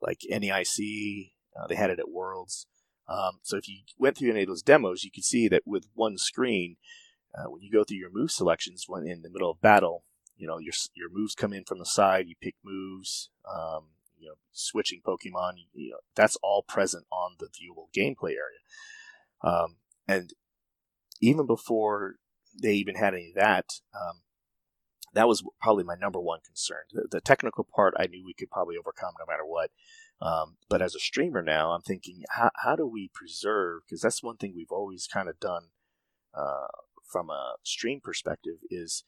[0.00, 1.32] like NAIC.
[1.56, 2.66] Uh, they had it at Worlds.
[3.12, 5.86] Um, so if you went through any of those demos, you could see that with
[5.94, 6.76] one screen,
[7.36, 10.04] uh, when you go through your move selections when in the middle of battle,
[10.36, 12.26] you know your your moves come in from the side.
[12.26, 13.30] You pick moves.
[13.48, 13.88] Um,
[14.22, 15.54] you know, switching Pokemon.
[15.74, 18.60] You, know, that's all present on the viewable gameplay area.
[19.42, 20.32] Um, and
[21.20, 22.16] even before
[22.60, 24.22] they even had any of that, um,
[25.14, 26.84] that was probably my number one concern.
[26.92, 29.70] The, the technical part, I knew we could probably overcome no matter what.
[30.22, 33.82] Um, but as a streamer now, I'm thinking, how, how do we preserve?
[33.84, 35.70] Because that's one thing we've always kind of done
[36.32, 36.68] uh,
[37.10, 39.02] from a stream perspective is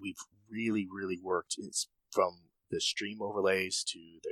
[0.00, 4.30] we've really, really worked it's from the stream overlays to the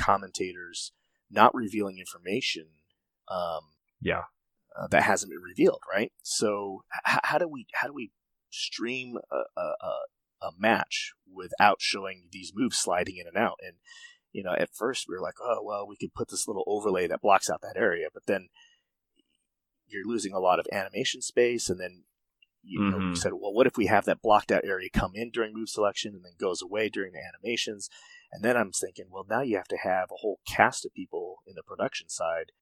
[0.00, 0.92] commentators
[1.30, 2.66] not revealing information
[3.28, 4.22] um, yeah.
[4.80, 6.12] uh, that hasn't been revealed, right?
[6.22, 8.12] So h- how do we how do we
[8.50, 13.58] stream a, a, a, a match without showing these moves sliding in and out?
[13.60, 13.74] And
[14.32, 17.06] you know, at first we were like, oh well, we could put this little overlay
[17.06, 18.48] that blocks out that area, but then
[19.86, 22.04] you're losing a lot of animation space, and then
[22.62, 25.30] you know, we said, well, what if we have that blocked out area come in
[25.30, 27.88] during move selection and then goes away during the animations?
[28.30, 31.36] And then I'm thinking, well, now you have to have a whole cast of people
[31.46, 32.52] in the production side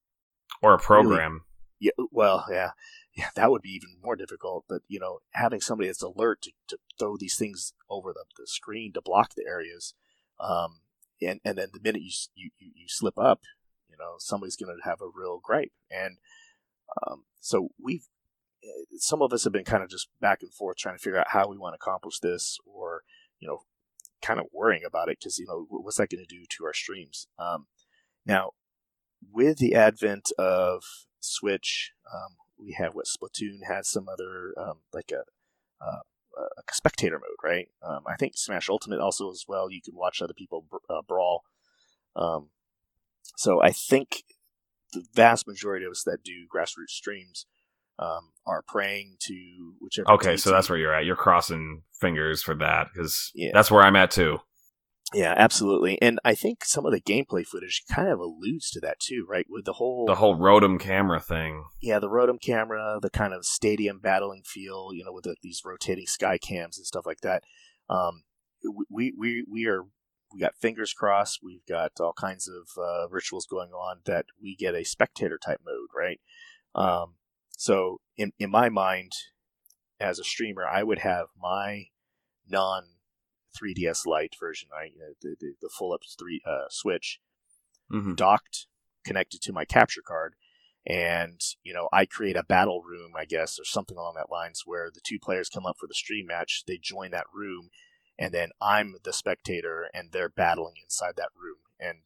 [0.61, 1.41] Or a program.
[1.77, 2.71] yeah, well, yeah,
[3.13, 4.63] yeah, that would be even more difficult.
[4.69, 8.47] But you know, having somebody that's alert to, to throw these things over the, the
[8.47, 9.93] screen to block the areas,
[10.39, 10.79] um,
[11.21, 13.41] and and then the minute you you you, slip up,
[13.89, 15.71] you know, somebody's going to have a real gripe.
[15.89, 16.17] And
[17.05, 18.07] um, so we've
[18.63, 21.19] eh, some of us have been kind of just back and forth trying to figure
[21.19, 23.01] out how we want to accomplish this, or
[23.39, 23.61] you know,
[24.21, 26.73] kind of worrying about it because you know what's that going to do to our
[26.73, 27.27] streams.
[27.39, 27.67] Um,
[28.25, 28.51] now,
[29.31, 30.83] with the advent of
[31.19, 35.23] Switch, um, we have what Splatoon has some other um, like a,
[35.83, 36.01] uh,
[36.37, 37.69] a spectator mode, right?
[37.81, 39.69] Um, I think Smash Ultimate also as well.
[39.71, 41.43] You can watch other people br- uh, brawl.
[42.15, 42.49] Um,
[43.35, 44.23] so I think
[44.93, 47.45] the vast majority of us that do grassroots streams
[47.99, 50.11] um, are praying to whichever.
[50.11, 51.05] Okay, so that's where you're at.
[51.05, 53.51] You're crossing fingers for that because Yeah.
[53.53, 54.39] that's where I'm at too.
[55.13, 56.01] Yeah, absolutely.
[56.01, 59.45] And I think some of the gameplay footage kind of alludes to that too, right?
[59.49, 61.63] With the whole The whole Rotom camera thing.
[61.81, 65.61] yeah, the Rotom camera, the kind of stadium battling feel, you know, with the, these
[65.63, 67.43] rotating sky cams and stuff like that.
[67.89, 68.23] Um,
[68.89, 69.83] we we we are
[70.33, 71.39] we got fingers crossed.
[71.41, 75.61] We've got all kinds of uh, rituals going on that we get a spectator type
[75.65, 76.19] mode, right?
[76.75, 77.13] Um,
[77.51, 79.13] so in in my mind,
[80.01, 81.85] as a streamer, I would have my
[82.45, 82.83] non
[83.55, 84.93] 3DS Lite version, right?
[85.21, 87.19] The the, the full up three uh, Switch
[87.91, 88.15] Mm-hmm.
[88.15, 88.67] docked,
[89.05, 90.35] connected to my capture card,
[90.85, 94.63] and you know I create a battle room, I guess, or something along that lines,
[94.65, 96.63] where the two players come up for the stream match.
[96.67, 97.69] They join that room,
[98.19, 101.57] and then I'm the spectator, and they're battling inside that room.
[101.79, 101.99] And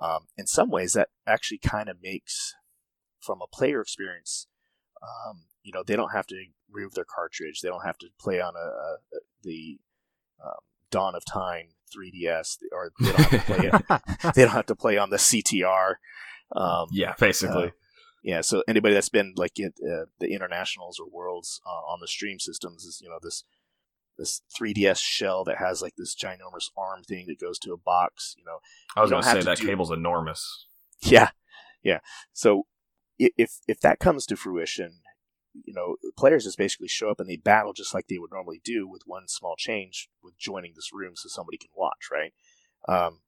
[0.00, 2.54] um, in some ways, that actually kind of makes,
[3.20, 4.48] from a player experience,
[5.02, 7.60] um, you know, they don't have to remove their cartridge.
[7.60, 8.96] They don't have to play on a, a
[9.42, 9.78] the
[10.44, 14.34] um, Dawn of Time 3DS, or they don't have to play it.
[14.34, 15.94] they don't have to play on the CTR.
[16.54, 17.68] Um, Yeah, basically.
[17.68, 17.70] uh,
[18.22, 22.08] yeah, so anybody that's been like at uh, the internationals or worlds uh, on the
[22.08, 23.44] stream systems is you know this
[24.18, 28.34] this 3DS shell that has like this ginormous arm thing that goes to a box.
[28.36, 28.58] You know,
[28.94, 30.66] I was going to say that do- cable's enormous.
[31.00, 31.30] yeah,
[31.82, 32.00] yeah.
[32.34, 32.66] So
[33.18, 35.00] if if that comes to fruition,
[35.64, 38.60] you know, players just basically show up and they battle just like they would normally
[38.64, 42.32] do with one small change with joining this room so somebody can watch, right?
[42.88, 43.20] Um,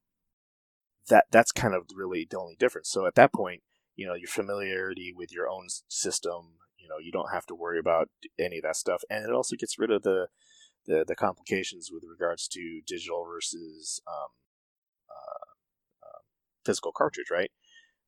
[1.09, 2.89] that that's kind of really the only difference.
[2.91, 3.63] So at that point,
[3.97, 7.79] you know, your familiarity with your own system, you know, you don't have to worry
[7.79, 8.09] about
[8.39, 10.29] any of that stuff, and it also gets rid of the
[10.87, 14.29] the, the complications with regards to digital versus um,
[15.09, 16.19] uh, uh,
[16.65, 17.53] physical cartridge, right?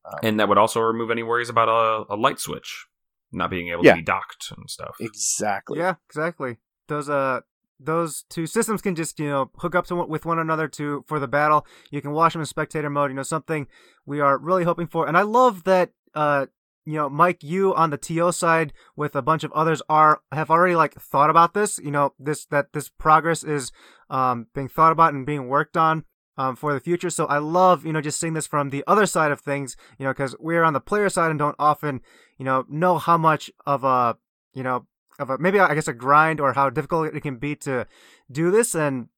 [0.04, 2.86] Um, And that would also remove any worries about a, a Lite switch
[3.34, 3.92] not being able Yeah.
[3.92, 4.96] to be docked and stuff.
[5.00, 5.78] Exactly.
[5.78, 6.58] Yeah, exactly.
[6.88, 7.40] Those uh
[7.80, 11.18] those two systems can just you know hook up to with one another to for
[11.18, 11.66] the battle.
[11.90, 13.10] You can watch them in spectator mode.
[13.10, 13.66] You know something
[14.06, 15.90] we are really hoping for, and I love that.
[16.14, 16.46] Uh,
[16.86, 20.50] you know, Mike, you on the TO side with a bunch of others are have
[20.50, 21.78] already like thought about this.
[21.78, 23.72] You know, this that this progress is
[24.10, 26.04] um being thought about and being worked on.
[26.36, 29.06] Um, for the future, so I love you know just seeing this from the other
[29.06, 32.00] side of things, you know, because we're on the player side and don't often,
[32.38, 34.16] you know, know how much of a
[34.52, 34.86] you know
[35.18, 37.86] of a maybe I guess a grind or how difficult it can be to
[38.30, 38.74] do this.
[38.74, 39.08] And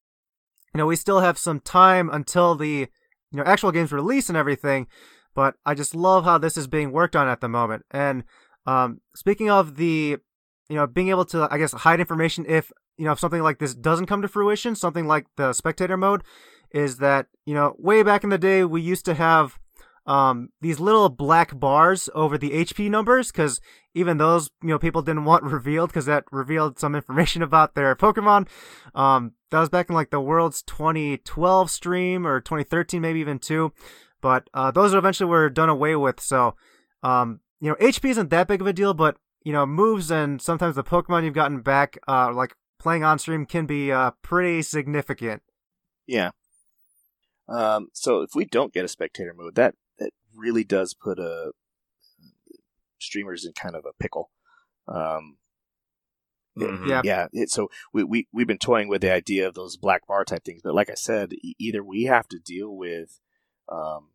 [0.75, 2.89] you know we still have some time until the
[3.31, 4.87] you know actual game's release and everything
[5.37, 7.85] but I just love how this is being worked on at the moment.
[7.91, 8.25] And
[8.67, 10.19] um speaking of the
[10.69, 13.59] you know being able to I guess hide information if you know if something like
[13.59, 16.23] this doesn't come to fruition something like the spectator mode
[16.73, 19.59] is that you know way back in the day we used to have
[20.07, 23.61] um, these little black bars over the HP numbers because
[23.95, 27.95] even those you know people didn't want revealed because that revealed some information about their
[27.97, 28.49] Pokemon.
[28.95, 33.73] Um, that was back in like the World's 2012 stream or 2013 maybe even two,
[34.21, 36.21] but uh, those eventually were done away with.
[36.21, 36.55] So
[37.03, 40.41] um, you know HP isn't that big of a deal, but you know moves and
[40.41, 44.63] sometimes the Pokemon you've gotten back uh, like playing on stream can be uh, pretty
[44.63, 45.43] significant.
[46.07, 46.31] Yeah.
[47.49, 49.75] Um, so if we don't get a spectator mode, that that
[50.37, 51.53] really does put a
[52.99, 54.31] streamers in kind of a pickle.
[54.89, 55.39] Um,
[56.59, 56.89] Mhm.
[56.89, 57.03] Yeah.
[57.05, 57.27] yeah.
[57.35, 60.43] It, so we we we've been toying with the idea of those black bar type
[60.45, 63.21] things, but like I said, e- either we have to deal with,
[63.69, 64.13] um,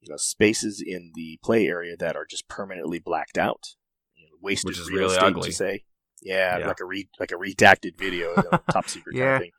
[0.00, 3.74] you know, spaces in the play area that are just permanently blacked out,
[4.14, 5.48] you know, wasted Which is real really estate ugly.
[5.50, 5.84] to say.
[6.22, 6.68] Yeah, Yeah.
[6.68, 9.52] like a re- like a redacted video, you know, top secret kind of thing.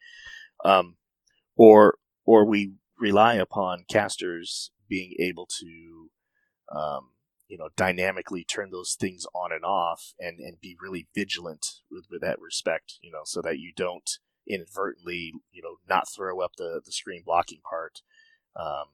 [0.63, 0.97] Um,
[1.56, 6.10] or or we rely upon casters being able to,
[6.76, 7.10] um,
[7.48, 12.06] you know, dynamically turn those things on and off, and and be really vigilant with,
[12.10, 14.10] with that respect, you know, so that you don't
[14.48, 18.02] inadvertently, you know, not throw up the the screen blocking part.
[18.56, 18.86] Um,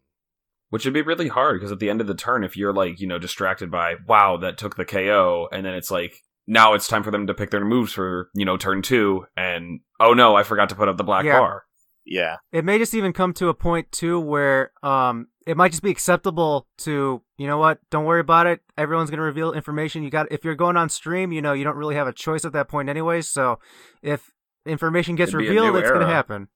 [0.70, 3.00] Which would be really hard because at the end of the turn, if you're like,
[3.00, 6.88] you know, distracted by, wow, that took the KO, and then it's like, now it's
[6.88, 10.36] time for them to pick their moves for, you know, turn two, and oh no,
[10.36, 11.40] I forgot to put up the black Yeah.
[11.40, 11.64] bar.
[12.12, 15.84] Yeah, it may just even come to a point too where um it might just
[15.84, 18.62] be acceptable to you know what don't worry about it.
[18.78, 20.04] Everyone's going to reveal information.
[20.04, 22.46] You got if you're going on stream you know you don't really have a choice
[22.46, 23.22] at that point anyway.
[23.22, 23.60] So
[24.02, 24.32] if
[24.66, 26.50] information gets It'd revealed it's going to happen.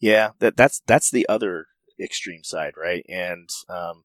[0.00, 1.66] Yeah, that that's that's the other
[2.00, 3.04] extreme side, right?
[3.08, 4.04] And um,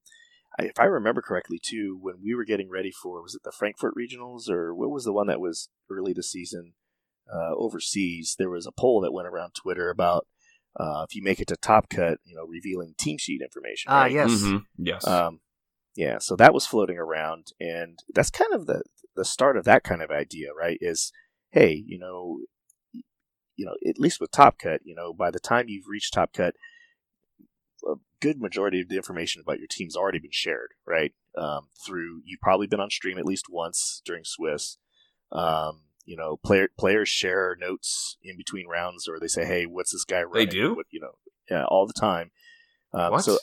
[0.58, 3.52] I, if I remember correctly, too, when we were getting ready for was it the
[3.52, 6.74] Frankfurt regionals or what was the one that was early this season?
[7.32, 8.36] Uh, overseas?
[8.38, 10.26] There was a poll that went around Twitter about
[10.76, 13.92] uh, if you make it to Top Cut, you know, revealing team sheet information.
[13.92, 14.12] ah right?
[14.12, 14.66] yes Mhm.
[14.78, 15.08] Yes.
[15.08, 15.40] Um,
[15.96, 18.84] yeah, so that was floating around, and that's kind of the
[19.16, 20.78] the start of that kind of idea, right?
[20.80, 21.12] Is
[21.52, 22.40] hey, you know,
[23.56, 26.32] you know, at least with Top Cut, you know, by the time you've reached Top
[26.32, 26.56] Cut,
[27.86, 31.14] a good majority of the information about your team's already been shared, right?
[31.38, 34.78] Um, through you've probably been on stream at least once during Swiss.
[35.32, 39.92] Um, you know, player players share notes in between rounds, or they say, "Hey, what's
[39.92, 40.74] this guy running?" They do?
[40.76, 41.12] What, you know,
[41.52, 42.32] yeah, all the time.
[42.94, 43.24] Um, What?
[43.24, 43.38] So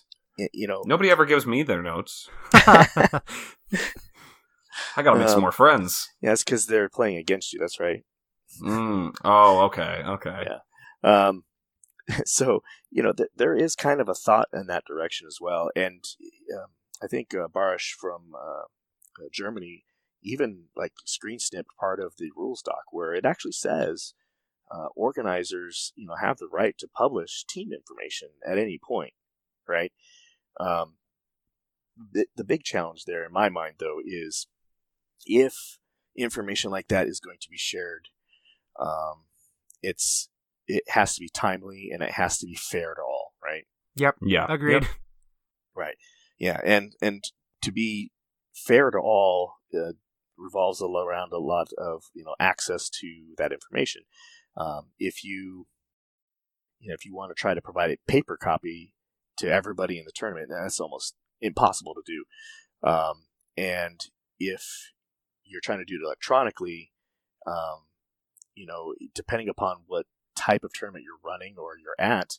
[0.52, 2.28] you know, Nobody ever gives me their notes.
[2.52, 3.20] I
[5.02, 6.10] gotta make some Um, more friends.
[6.20, 7.60] yeah, it's because they're playing against you.
[7.60, 8.04] That's right.
[8.62, 9.14] Mm.
[9.24, 10.46] Oh, okay, okay.
[10.46, 10.58] Yeah.
[11.28, 11.44] Um,
[12.26, 15.70] so you know, th- there is kind of a thought in that direction as well,
[15.76, 16.04] and
[16.54, 16.66] um,
[17.02, 18.64] I think uh, Barish from uh,
[19.22, 19.84] uh, Germany
[20.26, 24.12] even like screen snipped part of the rules doc where it actually says
[24.70, 29.14] uh, organizers, you know, have the right to publish team information at any point,
[29.68, 29.92] right?
[30.58, 30.94] Um,
[32.12, 34.48] the, the big challenge there, in my mind, though, is
[35.24, 35.78] if
[36.16, 38.08] information like that is going to be shared,
[38.80, 39.24] um,
[39.82, 40.28] it's
[40.66, 43.66] it has to be timely and it has to be fair to all, right?
[43.94, 44.16] Yep.
[44.22, 44.46] Yeah.
[44.48, 44.82] Agreed.
[44.82, 44.84] Yep.
[45.76, 45.96] Right.
[46.38, 47.24] Yeah, and and
[47.62, 48.10] to be
[48.52, 49.92] fair to all uh,
[50.38, 54.02] revolves around a lot of you know access to that information.
[54.56, 55.66] Um, if you
[56.78, 58.92] you know if you want to try to provide a paper copy
[59.38, 62.24] to everybody in the tournament, that's almost impossible to do.
[62.88, 63.24] Um,
[63.56, 64.00] and
[64.38, 64.92] if
[65.44, 66.92] you're trying to do it electronically,
[67.46, 67.86] um,
[68.54, 72.38] you know, depending upon what type of tournament you're running or you're at,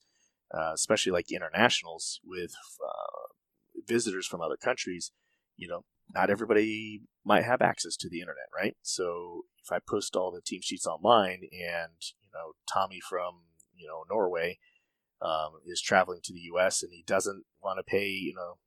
[0.53, 5.11] uh, especially like internationals with uh, visitors from other countries,
[5.55, 8.75] you know, not everybody might have access to the internet, right?
[8.81, 13.41] So if I post all the team sheets online and, you know, Tommy from,
[13.75, 14.59] you know, Norway
[15.21, 18.57] um, is traveling to the US and he doesn't want to pay, you know,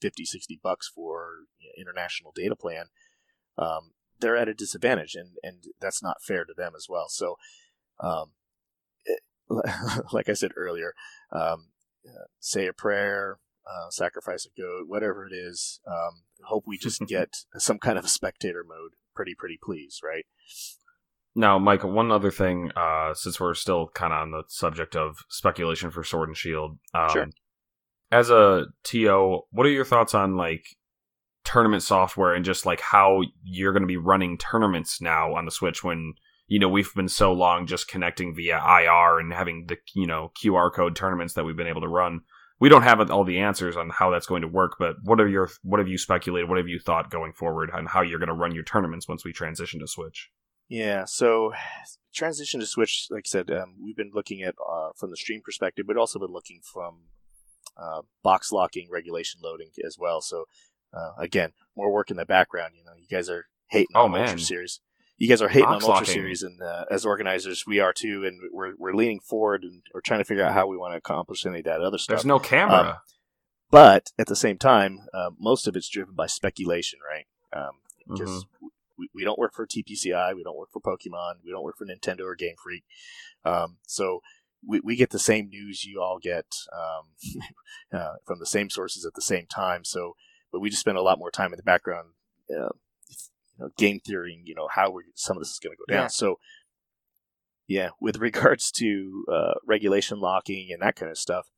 [0.00, 2.86] 50, 60 bucks for you know, international data plan,
[3.58, 7.06] um, they're at a disadvantage and, and that's not fair to them as well.
[7.08, 7.36] So,
[8.00, 8.32] um,
[9.04, 9.20] it,
[10.12, 10.94] like I said earlier,
[11.32, 11.68] um,
[12.06, 15.80] uh, say a prayer, uh, sacrifice a goat, whatever it is.
[15.86, 18.92] Um, hope we just get some kind of a spectator mode.
[19.14, 20.24] Pretty, pretty please, right?
[21.34, 25.18] Now, Mike, one other thing, uh, since we're still kind of on the subject of
[25.28, 27.26] speculation for Sword and Shield, um, Sure.
[28.10, 30.64] as a TO, what are your thoughts on like
[31.44, 35.50] tournament software and just like how you're going to be running tournaments now on the
[35.50, 36.14] Switch when
[36.46, 40.30] you know we've been so long just connecting via IR and having the you know
[40.42, 42.20] QR code tournaments that we've been able to run.
[42.62, 45.26] We don't have all the answers on how that's going to work, but what are
[45.26, 46.48] your what have you speculated?
[46.48, 49.24] What have you thought going forward on how you're going to run your tournaments once
[49.24, 50.30] we transition to Switch?
[50.68, 51.04] Yeah.
[51.04, 51.54] So
[52.14, 55.40] transition to Switch, like I said, um, we've been looking at uh, from the stream
[55.44, 56.98] perspective, but also been looking from
[57.76, 60.20] uh, box locking, regulation loading as well.
[60.20, 60.44] So
[60.94, 62.74] uh, again, more work in the background.
[62.76, 64.20] You know, you guys are hating Oh, man.
[64.20, 64.80] Ultra Series.
[65.22, 66.14] You guys are hating Box on Ultra locking.
[66.14, 70.00] Series, and uh, as organizers, we are too, and we're we're leaning forward and we're
[70.00, 72.16] trying to figure out how we want to accomplish any of that other stuff.
[72.16, 72.88] There's no camera.
[72.88, 72.94] Um,
[73.70, 77.26] But at the same time, uh, most of it's driven by speculation, right?
[77.56, 77.76] Um,
[78.08, 78.66] because Mm-hmm.
[78.98, 81.86] we, we don't work for TPCI, we don't work for Pokemon, we don't work for
[81.86, 82.82] Nintendo or Game Freak.
[83.44, 84.22] Um, so
[84.66, 87.40] we, we get the same news you all get um,
[87.92, 89.84] uh, from the same sources at the same time.
[89.84, 90.16] So,
[90.50, 92.08] but we just spend a lot more time in the background,
[92.50, 92.70] uh,
[93.62, 96.04] know, game theorying, you know, how we some of this is going to go down.
[96.04, 96.08] Yeah.
[96.08, 96.38] So,
[97.66, 101.48] yeah, with regards to uh, regulation locking and that kind of stuff,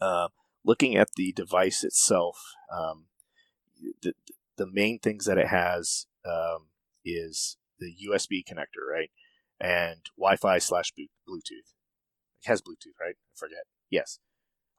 [0.00, 0.28] uh,
[0.64, 2.38] looking at the device itself,
[2.72, 3.06] um,
[4.02, 4.12] the
[4.56, 6.66] the main things that it has um,
[7.04, 9.10] is the USB connector, right,
[9.60, 11.72] and Wi-Fi slash Blu- Bluetooth.
[12.42, 13.14] It has Bluetooth, right?
[13.16, 13.64] I forget.
[13.90, 14.18] Yes,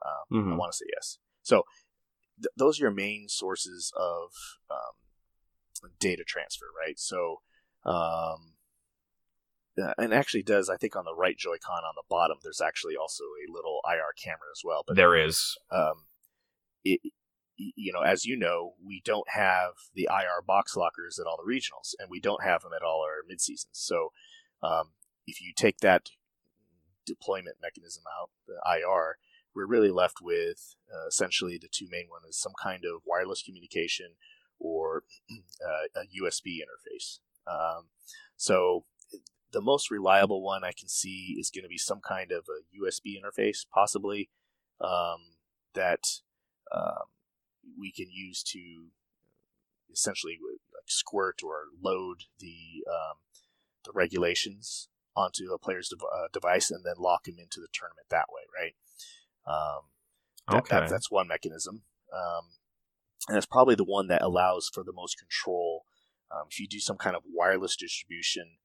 [0.06, 0.58] um, I Mhm.
[0.58, 1.18] want to say yes.
[1.42, 1.64] So
[2.42, 4.32] th- those are your main sources of
[4.70, 4.94] um,
[6.00, 7.00] data transfer, right?
[7.00, 7.42] So.
[7.86, 8.54] Um,
[9.82, 12.98] uh, and actually does I think on the right Joy-Con on the bottom there's actually
[12.98, 14.84] also a little IR camera as well.
[14.86, 15.58] But There is.
[15.72, 16.04] um,
[16.84, 17.00] it,
[17.60, 21.52] you know, as you know, we don't have the IR box lockers at all the
[21.52, 23.74] regionals, and we don't have them at all our mid seasons.
[23.74, 24.12] So,
[24.64, 24.92] um,
[25.28, 26.10] if you take that
[27.06, 29.18] deployment mechanism out, the IR,
[29.54, 34.12] we're really left with uh, essentially the two main ones: some kind of wireless communication
[34.60, 35.04] or
[35.66, 37.20] uh, a USB interface.
[37.48, 37.86] Um,
[38.38, 38.86] so,
[39.52, 42.62] the most reliable one I can see is going to be some kind of a
[42.78, 44.30] USB interface, possibly
[44.80, 45.18] um,
[45.74, 46.04] that
[46.72, 47.08] um,
[47.80, 48.60] we can use to
[49.92, 50.38] essentially
[50.74, 53.18] like squirt or load the um,
[53.86, 58.06] the regulations onto a player's dev- uh, device and then lock him into the tournament
[58.10, 58.76] that way, right?
[59.48, 59.82] Um,
[60.48, 60.76] that- Okay.
[60.76, 61.84] that- that's one mechanism,
[62.14, 62.59] um,
[63.28, 65.84] and that's probably the one that allows for the most control.
[66.32, 68.58] Um, if you do some kind of wireless distribution,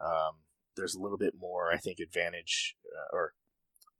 [0.00, 0.42] um,
[0.76, 3.34] there's a little bit more, I think, advantage uh, or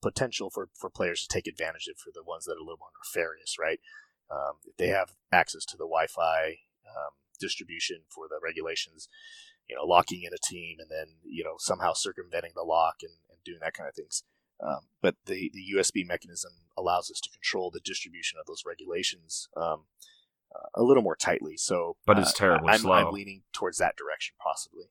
[0.02, 2.78] potential for, for players to take advantage of for the ones that are a little
[2.78, 3.80] more nefarious, right?
[4.30, 9.08] Um, if they have access to the Wi-Fi um, distribution for the regulations,
[9.68, 13.12] you know, locking in a team and then you know somehow circumventing the lock and,
[13.30, 14.24] and doing that kind of things.
[14.62, 19.48] Um, but the the USB mechanism allows us to control the distribution of those regulations
[19.56, 19.84] um,
[20.54, 21.56] uh, a little more tightly.
[21.56, 22.92] So, but it's terribly I'm, slow.
[22.92, 24.84] I'm leaning towards that direction, possibly.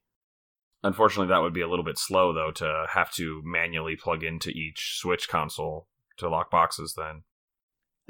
[0.84, 4.50] Unfortunately, that would be a little bit slow though to have to manually plug into
[4.50, 5.88] each Switch console
[6.18, 6.94] to lock boxes.
[6.98, 7.24] Then,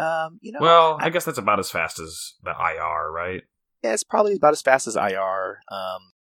[0.04, 3.44] um, you know, well, I, I guess that's about as fast as the IR, right?
[3.84, 5.60] Yeah, it's probably about as fast as IR.
[5.70, 6.14] Um,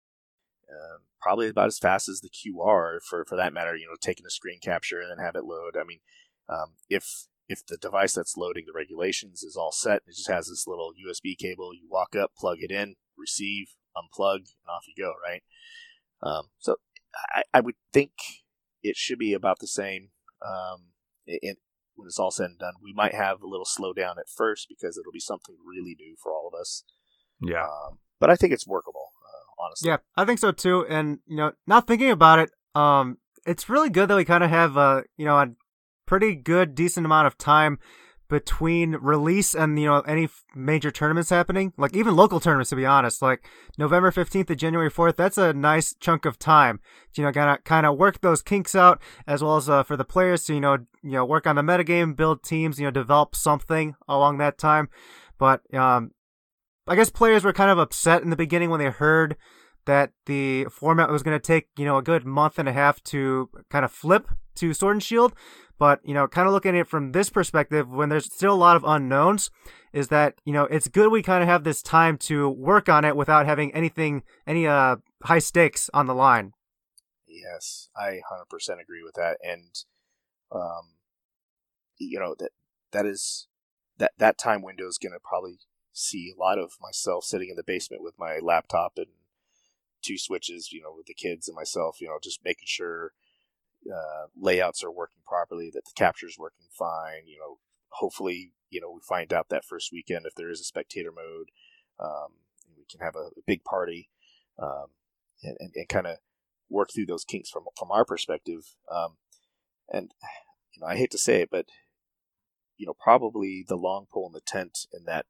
[0.68, 3.76] uh, probably about as fast as the QR for for that matter.
[3.76, 5.76] You know, taking a screen capture and then have it load.
[5.80, 6.00] I mean,
[6.48, 10.48] um, if if the device that's loading the regulations is all set, it just has
[10.48, 11.74] this little USB cable.
[11.74, 15.12] You walk up, plug it in, receive, unplug, and off you go.
[15.22, 15.42] Right.
[16.22, 16.76] Um, so
[17.34, 18.12] I, I, would think
[18.80, 20.10] it should be about the same.
[20.40, 20.92] Um,
[21.26, 21.58] it,
[21.94, 24.96] when it's all said and done, we might have a little slowdown at first because
[24.96, 26.84] it'll be something really new for all of us.
[27.40, 27.64] Yeah.
[27.64, 29.11] Um, but I think it's workable,
[29.62, 29.88] honestly.
[29.88, 30.86] Yeah, I think so too.
[30.88, 34.50] And you know, not thinking about it, um, it's really good that we kind of
[34.50, 35.48] have a you know a
[36.06, 37.78] pretty good decent amount of time
[38.32, 42.86] between release and you know any major tournaments happening like even local tournaments to be
[42.86, 43.44] honest like
[43.76, 46.80] november 15th to january 4th that's a nice chunk of time
[47.14, 49.98] you know kind of kind of work those kinks out as well as uh, for
[49.98, 52.90] the players to you know you know work on the metagame build teams you know
[52.90, 54.88] develop something along that time
[55.36, 56.10] but um
[56.86, 59.36] i guess players were kind of upset in the beginning when they heard
[59.84, 63.02] that the format was going to take you know a good month and a half
[63.02, 65.34] to kind of flip to sword and shield
[65.82, 68.54] but, you know, kind of looking at it from this perspective, when there's still a
[68.54, 69.50] lot of unknowns,
[69.92, 73.04] is that, you know, it's good we kind of have this time to work on
[73.04, 76.52] it without having anything, any uh, high stakes on the line.
[77.26, 79.38] Yes, I 100% agree with that.
[79.42, 79.74] And,
[80.52, 80.94] um,
[81.98, 82.50] you know, that
[82.92, 83.48] that is,
[83.98, 85.58] that, that time window is going to probably
[85.92, 89.06] see a lot of myself sitting in the basement with my laptop and
[90.02, 93.12] two switches, you know, with the kids and myself, you know, just making sure
[93.92, 97.26] uh, layouts are working properly, that the capture is working fine.
[97.26, 100.64] You know, hopefully, you know, we find out that first weekend if there is a
[100.64, 101.50] spectator mode,
[102.00, 102.32] um,
[102.76, 104.10] we can have a, a big party
[104.58, 104.86] um,
[105.42, 106.16] and, and, and kind of
[106.68, 108.74] work through those kinks from from our perspective.
[108.90, 109.16] Um,
[109.90, 110.10] and
[110.74, 111.66] you know, I hate to say it, but
[112.76, 115.26] you know, probably the long pole in the tent in that that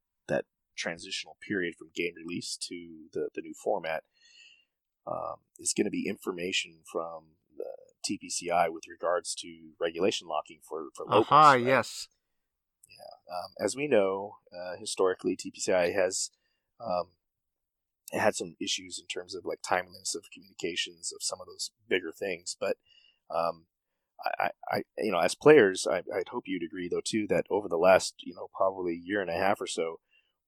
[0.76, 4.04] transitional period from game release to the the new format
[5.06, 7.24] um, is going to be information from
[7.56, 7.64] the
[8.08, 11.26] TPCI with regards to regulation locking for for locals.
[11.28, 11.64] Aha, right?
[11.64, 12.08] yes.
[12.88, 16.30] Yeah, um, as we know, uh, historically TPCI has
[16.80, 17.08] um,
[18.12, 22.12] had some issues in terms of like timeliness of communications of some of those bigger
[22.12, 22.76] things, but
[23.30, 23.66] um,
[24.24, 27.68] I, I, you know, as players, I, I'd hope you'd agree though too that over
[27.68, 30.00] the last, you know, probably year and a half or so,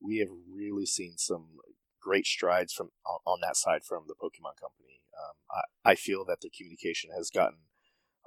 [0.05, 1.47] we have really seen some
[2.01, 2.91] great strides from
[3.27, 5.01] on, that side from the Pokemon Company.
[5.17, 7.59] Um, I, I, feel that the communication has gotten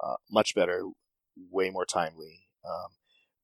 [0.02, 0.82] uh, much better,
[1.50, 2.48] way more timely.
[2.64, 2.96] Um,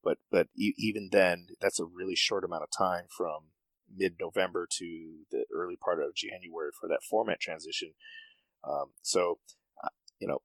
[0.02, 3.50] but but e- even then, that's a really short amount of time from
[3.96, 7.92] mid-November to the early part of January for that format transition.
[8.68, 9.38] Um, so,
[9.82, 10.38] uh, you know,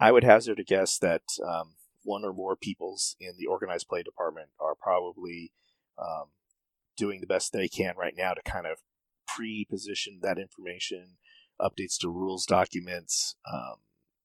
[0.00, 4.02] I would hazard a guess that um, one or more peoples in the organized play
[4.02, 5.52] department are probably
[5.98, 6.28] um,
[6.96, 8.78] doing the best they can right now to kind of
[9.26, 11.16] pre-position that information
[11.60, 13.76] updates to rules documents, um,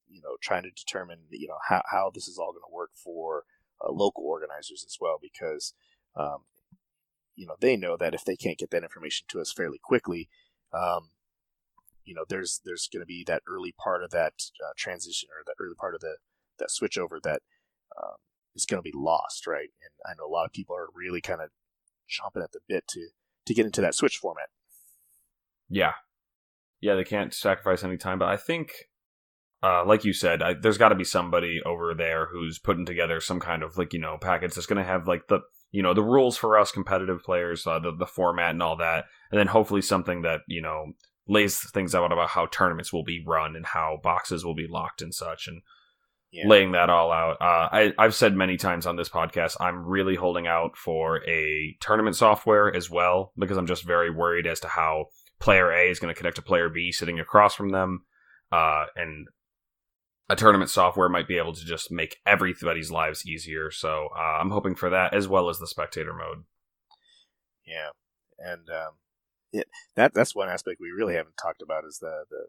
[0.08, 2.90] you know, trying to determine, you know, how, how this is all going to work
[2.94, 3.44] for
[3.84, 5.74] uh, local organizers as well, because,
[6.16, 6.44] um,
[7.36, 10.28] you know, they know that if they can't get that information to us fairly quickly,
[10.72, 11.10] um,
[12.04, 14.32] you know, there's there's going to be that early part of that
[14.64, 16.16] uh, transition or that early part of the
[16.58, 17.40] that switch over that
[18.02, 18.16] um,
[18.54, 19.68] is going to be lost, right?
[19.82, 21.50] And I know a lot of people are really kind of
[22.10, 23.08] chomping at the bit to
[23.46, 24.48] to get into that switch format.
[25.68, 25.92] Yeah,
[26.80, 28.18] yeah, they can't sacrifice any time.
[28.18, 28.72] But I think,
[29.62, 33.20] uh, like you said, I, there's got to be somebody over there who's putting together
[33.20, 35.40] some kind of like you know package that's going to have like the
[35.70, 39.04] you know the rules for us competitive players, uh, the the format and all that,
[39.30, 40.92] and then hopefully something that you know
[41.28, 45.02] lays things out about how tournaments will be run and how boxes will be locked
[45.02, 45.62] and such and.
[46.32, 46.46] Yeah.
[46.46, 47.38] laying that all out.
[47.40, 51.76] Uh, I, I've said many times on this podcast, I'm really holding out for a
[51.80, 55.06] tournament software as well because I'm just very worried as to how
[55.40, 58.04] player A is going to connect to player B sitting across from them,
[58.52, 59.26] uh, and
[60.28, 63.72] a tournament software might be able to just make everybody's lives easier.
[63.72, 66.44] So uh, I'm hoping for that as well as the spectator mode.
[67.66, 67.90] Yeah,
[68.38, 68.92] and um,
[69.52, 69.66] it,
[69.96, 72.46] that that's one aspect we really haven't talked about is the the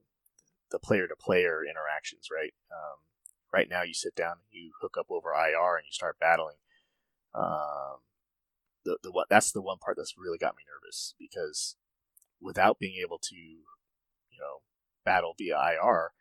[0.72, 2.28] the player to player interactions.
[2.32, 3.00] Right, um,
[3.54, 6.58] right now you sit down, and you hook up over IR, and you start battling.
[7.34, 8.02] Um,
[8.84, 11.76] the the what that's the one part that's really got me nervous because
[12.42, 14.62] without being able to, you know,
[15.06, 16.12] battle via IR,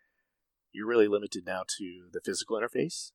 [0.71, 3.11] you're really limited now to the physical interface.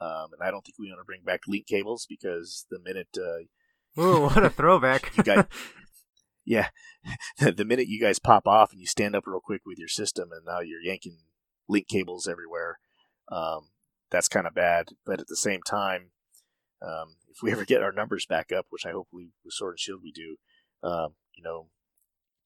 [0.00, 3.16] Um, and I don't think we want to bring back link cables because the minute
[3.18, 5.12] uh, Ooh, what a throwback!
[5.16, 5.44] you guys,
[6.44, 6.68] yeah,
[7.38, 10.30] the minute you guys pop off and you stand up real quick with your system,
[10.32, 11.18] and now you're yanking
[11.68, 12.78] link cables everywhere.
[13.30, 13.68] Um,
[14.10, 14.88] that's kind of bad.
[15.06, 16.10] But at the same time,
[16.82, 19.72] um, if we ever get our numbers back up, which I hope we with Sword
[19.72, 20.36] and Shield we do,
[20.82, 21.68] um, you know,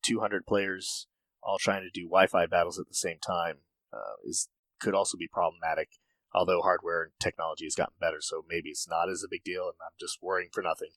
[0.05, 1.07] 200 players
[1.43, 3.57] all trying to do Wi-Fi battles at the same time
[3.93, 4.49] uh, is
[4.81, 5.89] could also be problematic.
[6.35, 9.65] Although hardware and technology has gotten better, so maybe it's not as a big deal,
[9.65, 10.91] and I'm just worrying for nothing.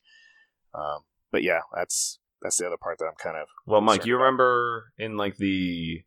[0.74, 4.16] Um, but yeah, that's that's the other part that I'm kind of Well, Mike, you
[4.16, 4.24] about.
[4.24, 6.02] remember in like the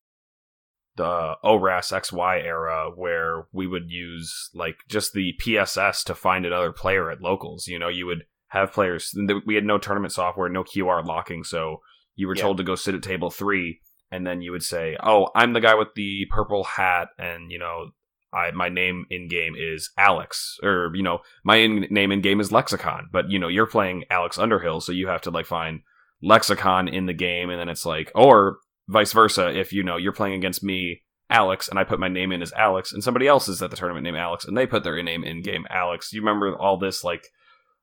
[0.98, 6.72] the ORAS XY era where we would use like just the PSS to find another
[6.72, 7.68] player at locals.
[7.68, 9.16] You know, you would have players.
[9.46, 11.78] We had no tournament software, no QR locking, so
[12.16, 12.42] you were Yeah.
[12.44, 13.80] told to go sit at table three,
[14.12, 17.60] and then you would say, "Oh, I'm the guy with the purple hat," and you
[17.60, 17.92] know.
[18.34, 22.40] I, my name in game is Alex, or you know, my in- name in game
[22.40, 23.10] is Lexicon.
[23.12, 25.82] But you know, you're playing Alex Underhill, so you have to like find
[26.22, 28.58] lexicon in the game and then it's like or
[28.88, 32.32] vice versa if you know you're playing against me alex and i put my name
[32.32, 34.84] in as alex and somebody else is at the tournament named alex and they put
[34.84, 37.26] their name in game alex you remember all this like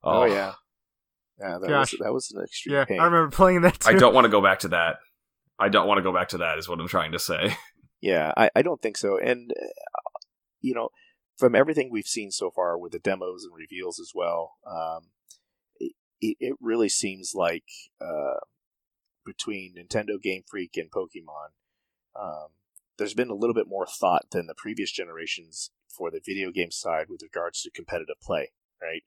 [0.05, 0.53] Oh, yeah,
[1.41, 1.59] yeah.
[1.61, 1.93] That Gosh.
[1.93, 3.01] was that was an extreme yeah, pain.
[3.01, 3.91] I remember playing that too.
[3.91, 4.99] i don't want to go back to that
[5.59, 7.57] i don't want to go back to that is what i'm trying to say
[8.01, 9.19] Yeah, I, I don't think so.
[9.19, 9.67] And, uh,
[10.61, 10.91] you know,
[11.37, 15.09] from everything we've seen so far with the demos and reveals as well, um,
[15.81, 17.65] it, it it really seems like
[18.01, 18.39] uh,
[19.29, 21.51] between Nintendo, Game Freak, and Pokemon,
[22.19, 22.49] um,
[22.97, 26.71] there's been a little bit more thought than the previous generations for the video game
[26.71, 28.51] side with regards to competitive play,
[28.83, 29.05] right?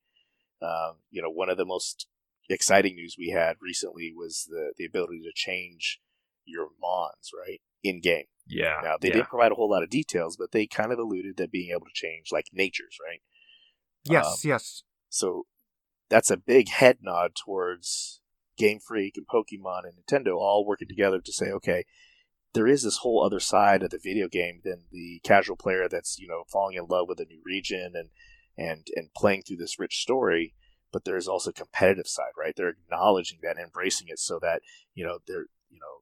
[0.61, 2.07] Um, you know, one of the most
[2.49, 5.99] exciting news we had recently was the, the ability to change
[6.45, 8.25] your mons, right, in game.
[8.47, 9.15] yeah Now they yeah.
[9.15, 11.87] didn't provide a whole lot of details, but they kind of alluded that being able
[11.87, 13.21] to change like natures, right?
[14.03, 14.83] yes, um, yes.
[15.09, 15.45] So
[16.09, 18.20] that's a big head nod towards
[18.57, 21.85] Game Freak and Pokemon and Nintendo all working together to say, okay,
[22.53, 26.19] there is this whole other side of the video game than the casual player that's
[26.19, 28.09] you know falling in love with a new region and
[28.57, 30.53] and and playing through this rich story.
[30.91, 32.53] But there's also competitive side, right?
[32.55, 34.61] They're acknowledging that, and embracing it, so that
[34.93, 36.01] you know they're you know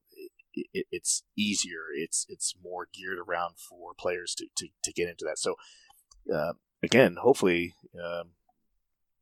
[0.54, 1.84] it, it, it's easier.
[1.96, 5.38] It's it's more geared around for players to to, to get into that.
[5.38, 5.56] So
[6.34, 8.32] uh, again, hopefully, um,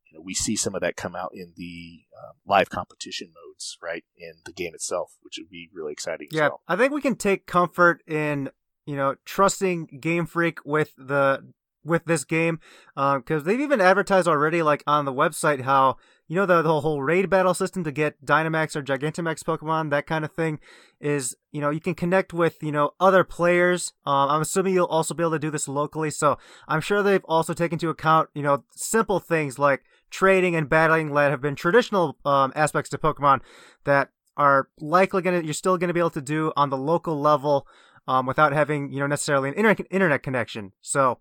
[0.09, 3.77] you know, we see some of that come out in the uh, live competition modes,
[3.81, 6.27] right, in the game itself, which would be really exciting.
[6.31, 6.61] Yeah, as well.
[6.67, 8.49] I think we can take comfort in
[8.85, 11.43] you know trusting Game Freak with the
[11.87, 12.59] with this game
[12.95, 15.97] because they've even advertised already, like on the website, how
[16.27, 20.05] you know the, the whole raid battle system to get Dynamax or Gigantamax Pokemon, that
[20.05, 20.59] kind of thing,
[20.99, 23.93] is you know you can connect with you know other players.
[24.05, 26.37] Um, I'm assuming you'll also be able to do this locally, so
[26.67, 31.13] I'm sure they've also taken into account you know simple things like trading and battling
[31.13, 33.41] that have been traditional um, aspects to Pokemon
[33.83, 37.67] that are likely gonna you're still gonna be able to do on the local level
[38.07, 40.71] um, without having you know necessarily an internet internet connection.
[40.81, 41.19] So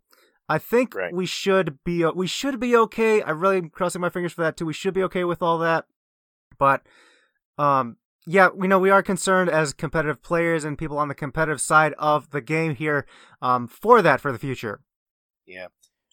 [0.49, 1.13] I think Right.
[1.13, 3.23] we should be we should be okay.
[3.23, 4.67] I really am crossing my fingers for that too.
[4.67, 5.87] We should be okay with all that,
[6.59, 6.83] but
[7.59, 7.97] um.
[8.29, 11.93] Yeah, we know we are concerned as competitive players and people on the competitive side
[11.97, 13.07] of the game here
[13.41, 14.81] um, for that for the future.
[15.47, 15.69] Yeah.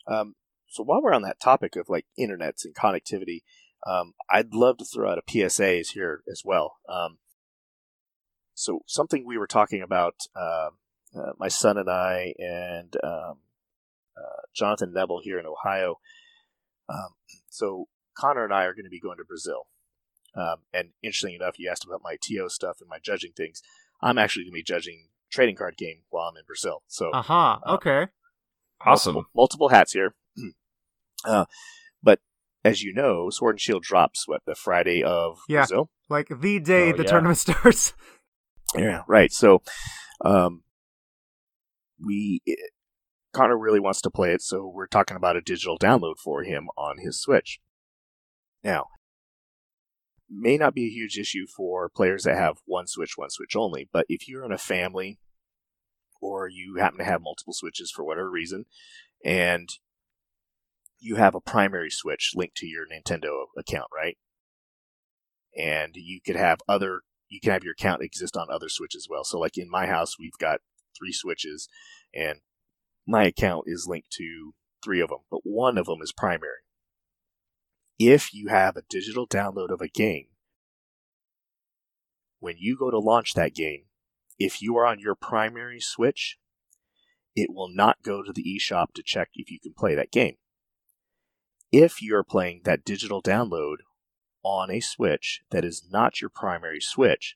[0.05, 0.35] Um,
[0.73, 3.43] so while we're on that topic of like internets and connectivity,
[3.85, 6.77] um, I'd love to throw out a PSAs here as well.
[6.89, 7.19] Um,
[8.55, 10.69] so something we were talking about, uh,
[11.15, 13.37] uh, my son and I, and um,
[14.17, 15.99] uh, Jonathan Neville here in Ohio.
[16.89, 17.09] Um,
[17.49, 17.85] so
[18.17, 19.67] Connor and I are going to be going to Brazil.
[20.35, 23.61] Um, and interestingly enough, you asked about my TO stuff and my judging things.
[24.01, 26.81] I'm actually going to be judging trading card game while I'm in Brazil.
[26.87, 27.59] So Aha.
[27.63, 28.07] Uh, okay.
[28.83, 30.15] awesome multiple, multiple hats here.
[31.25, 31.45] Uh,
[32.01, 32.19] but
[32.63, 35.61] as you know, Sword and Shield drops what the Friday of Yeah.
[35.61, 35.89] Brazil.
[36.09, 37.09] Like the day Oh, the yeah.
[37.09, 37.93] tournament starts.
[38.75, 39.31] Yeah, right.
[39.31, 39.61] So,
[40.23, 40.63] um,
[42.03, 42.41] we
[43.33, 46.69] Connor really wants to play it, so we're talking about a digital download for him
[46.77, 47.59] on his Switch.
[48.63, 48.87] Now,
[50.29, 53.89] may not be a huge issue for players that have one Switch, one Switch only,
[53.91, 55.19] but if you're in a family
[56.21, 58.65] or you happen to have multiple Switches for whatever reason,
[59.25, 59.69] and
[61.03, 64.17] you have a primary Switch linked to your Nintendo account, right?
[65.57, 69.07] And you could have other you can have your account exist on other switches as
[69.09, 69.23] well.
[69.23, 70.59] So like in my house, we've got
[70.97, 71.67] three switches
[72.13, 72.39] and
[73.07, 76.61] my account is linked to three of them, but one of them is primary.
[77.97, 80.27] If you have a digital download of a game,
[82.39, 83.85] when you go to launch that game,
[84.37, 86.37] if you are on your primary Switch,
[87.35, 90.35] it will not go to the eShop to check if you can play that game.
[91.73, 93.77] If you're playing that digital download
[94.43, 97.35] on a Switch that is not your primary Switch,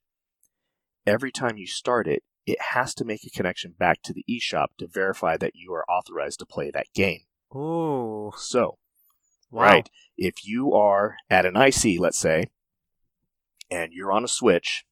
[1.07, 4.67] every time you start it, it has to make a connection back to the eShop
[4.77, 7.21] to verify that you are authorized to play that game.
[7.51, 8.77] Oh, So,
[9.49, 9.63] wow.
[9.63, 12.51] right, if you are at an IC, let's say,
[13.71, 14.85] and you're on a Switch,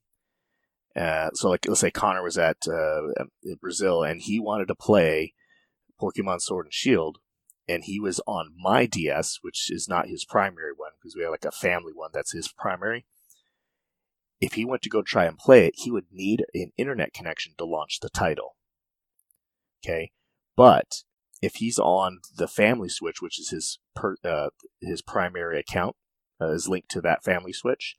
[0.96, 3.26] uh, so like let's say Connor was at uh,
[3.62, 5.34] Brazil and he wanted to play
[6.02, 7.20] Pokemon Sword and Shield,
[7.68, 11.32] and he was on my DS, which is not his primary one because we have
[11.32, 13.06] like a family one that's his primary.
[14.40, 17.54] If he went to go try and play it, he would need an internet connection
[17.58, 18.56] to launch the title.
[19.84, 20.12] Okay,
[20.56, 21.04] but
[21.42, 24.50] if he's on the family switch, which is his per, uh,
[24.82, 25.96] his primary account,
[26.42, 27.98] uh, is linked to that family switch,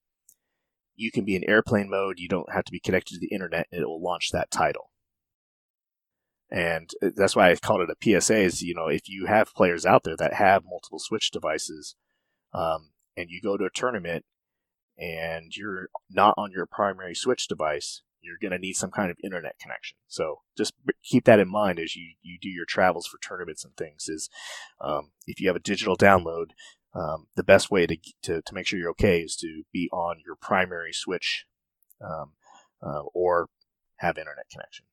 [0.94, 2.18] you can be in airplane mode.
[2.18, 4.90] You don't have to be connected to the internet, and it will launch that title.
[6.50, 8.38] And uh, that's why I called it a PSA.
[8.38, 11.96] Is you know if you have players out there that have multiple Switch devices,
[12.52, 14.24] um, and you go to a tournament,
[14.98, 19.16] and you're not on your primary Switch device, you're going to need some kind of
[19.22, 19.96] internet connection.
[20.08, 20.72] So just
[21.02, 24.08] keep that in mind as you, you do your travels for tournaments and things.
[24.08, 24.28] Is
[24.80, 26.50] um, if you have a digital download,
[26.94, 30.16] um, the best way to, to to make sure you're okay is to be on
[30.24, 31.44] your primary Switch,
[32.00, 32.32] um,
[32.82, 33.48] uh, or
[33.96, 34.86] have internet connection.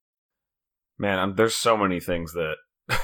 [0.97, 2.55] Man, I'm, there's so many things that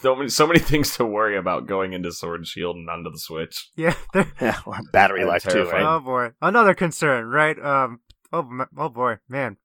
[0.00, 3.10] so many so many things to worry about going into Sword and Shield and onto
[3.10, 3.70] the Switch.
[3.76, 3.94] Yeah.
[4.40, 5.64] Yeah, or battery life too.
[5.64, 5.82] Right?
[5.82, 7.58] Oh boy, another concern, right?
[7.58, 8.00] Um.
[8.32, 9.56] Oh, oh boy, man.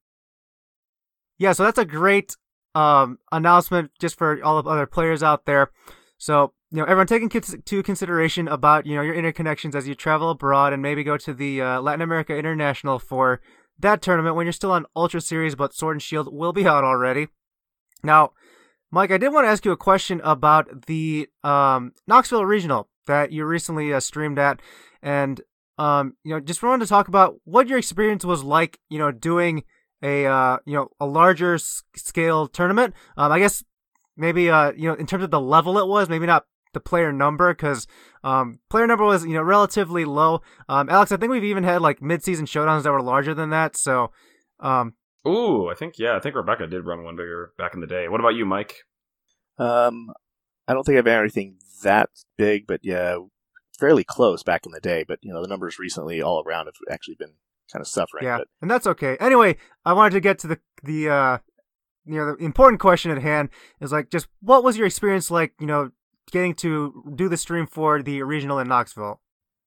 [1.38, 1.52] Yeah.
[1.52, 2.36] So that's a great
[2.74, 5.70] um announcement just for all of other players out there.
[6.18, 9.94] So you know, everyone taking cons- to consideration about you know your interconnections as you
[9.94, 13.40] travel abroad and maybe go to the uh, Latin America International for
[13.78, 16.84] that tournament when you're still on Ultra Series, but Sword and Shield will be out
[16.84, 17.28] already.
[18.02, 18.32] Now,
[18.90, 23.32] Mike, I did want to ask you a question about the um, Knoxville Regional that
[23.32, 24.60] you recently uh, streamed at,
[25.02, 25.40] and
[25.78, 29.12] um, you know, just wanted to talk about what your experience was like, you know,
[29.12, 29.64] doing
[30.02, 32.94] a uh, you know a larger scale tournament.
[33.16, 33.64] Um, I guess
[34.16, 37.12] maybe uh, you know, in terms of the level it was, maybe not the player
[37.12, 37.86] number because
[38.24, 40.42] um, player number was you know relatively low.
[40.68, 43.76] Um, Alex, I think we've even had like mid-season showdowns that were larger than that.
[43.76, 44.12] So,
[44.60, 44.94] um,
[45.28, 48.08] Ooh, I think yeah, I think Rebecca did run one bigger back in the day.
[48.08, 48.76] What about you, Mike?
[49.58, 50.12] Um,
[50.66, 53.18] I don't think I've had anything that big, but yeah,
[53.78, 55.04] fairly close back in the day.
[55.06, 57.34] But you know, the numbers recently all around have actually been
[57.72, 58.24] kind of suffering.
[58.24, 59.16] yeah, But and that's okay.
[59.20, 61.38] Anyway, I wanted to get to the the uh,
[62.06, 63.50] you know the important question at hand
[63.80, 65.52] is like just what was your experience like?
[65.60, 65.90] You know,
[66.30, 69.20] getting to do the stream for the regional in Knoxville.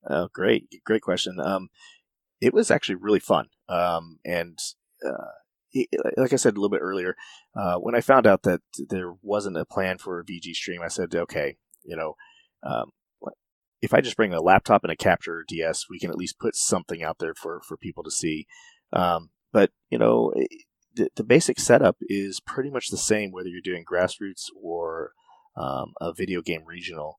[0.09, 1.39] Oh, great, great question.
[1.39, 1.69] Um,
[2.41, 3.47] it was actually really fun.
[3.69, 4.57] Um, and
[5.05, 5.40] uh, it,
[6.17, 7.15] like I said a little bit earlier,
[7.55, 10.89] uh, when I found out that there wasn't a plan for a VG stream, I
[10.89, 12.15] said, okay, you know,
[12.63, 12.91] um,
[13.81, 16.55] if I just bring a laptop and a capture DS, we can at least put
[16.55, 18.45] something out there for for people to see.
[18.93, 20.33] Um, but you know,
[20.95, 25.13] the, the basic setup is pretty much the same whether you're doing grassroots or
[25.57, 27.17] um, a video game regional.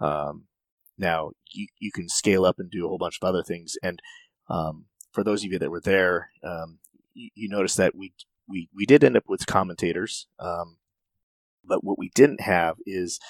[0.00, 0.46] Um,
[0.98, 3.76] now you you can scale up and do a whole bunch of other things.
[3.82, 4.00] And
[4.50, 6.78] um, for those of you that were there, um,
[7.14, 8.12] you, notice that we
[8.48, 10.26] we we did end up with commentators.
[10.38, 10.78] Um,
[11.64, 13.20] but what we didn't have is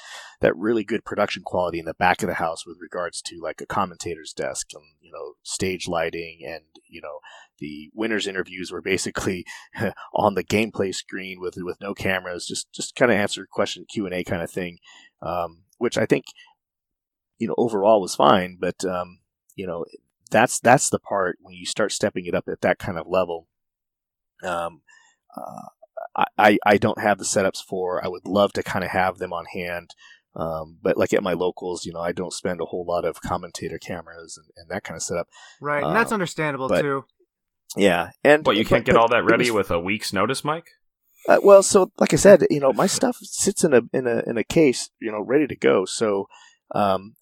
[0.40, 3.60] that really good production quality in the back of the house with regards to like
[3.60, 7.18] a commentator's desk and you know stage lighting and you know
[7.58, 9.44] the winners interviews were basically
[10.14, 14.24] on the gameplay screen with with no cameras just just kind of answer question q&a
[14.24, 14.78] kind of thing
[15.20, 16.24] um, which i think
[17.38, 19.18] you know overall was fine but um,
[19.54, 19.84] you know
[20.30, 23.46] that's that's the part when you start stepping it up at that kind of level
[24.44, 24.82] um,
[25.36, 28.04] uh, I, I don't have the setups for.
[28.04, 29.94] I would love to kind of have them on hand.
[30.34, 33.20] Um, but like at my locals, you know, I don't spend a whole lot of
[33.20, 35.28] commentator cameras and, and that kind of setup.
[35.60, 37.04] Right, and that's Um, understandable but- too.
[37.76, 40.44] Yeah, and But you can't get but all that ready was- with a week's notice,
[40.44, 40.66] Mike.
[41.28, 44.22] Uh, well, so like I said, you know, my stuff sits in a in a
[44.26, 45.84] in a case, you know, ready to go.
[45.86, 46.26] So,
[46.74, 47.14] um,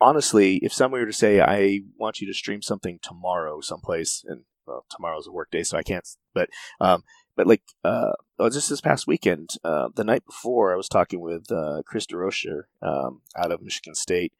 [0.00, 4.42] honestly, if someone were to say, "I want you to stream something tomorrow, someplace," and
[4.70, 6.06] well, tomorrow's a work day, so I can't.
[6.34, 6.48] But,
[6.80, 7.02] um,
[7.36, 11.20] but like, uh, oh, just this past weekend, uh, the night before, I was talking
[11.20, 14.32] with uh, Chris DeRocher um, out of Michigan State,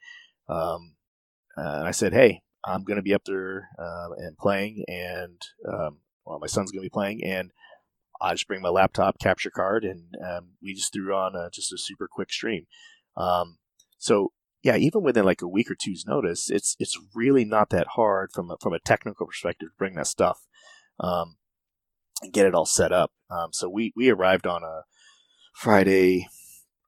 [0.48, 0.94] um,
[1.56, 5.98] and I said, "Hey, I'm going to be up there um, and playing, and um,
[6.24, 7.50] well, my son's going to be playing, and."
[8.22, 11.72] I just bring my laptop capture card and um, we just threw on a, just
[11.72, 12.66] a super quick stream.
[13.96, 14.32] So
[14.62, 18.32] yeah, even within like a week or two's notice, it's it's really not that hard
[18.32, 20.46] from a, from a technical perspective to bring that stuff.
[20.98, 21.36] Um,
[22.32, 23.12] get it all set up.
[23.30, 24.82] Um, so we we arrived on a
[25.54, 26.28] Friday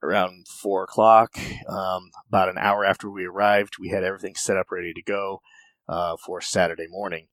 [0.03, 1.37] around four o'clock.
[1.67, 5.41] Um, about an hour after we arrived, we had everything set up ready to go
[5.87, 7.27] uh, for Saturday morning.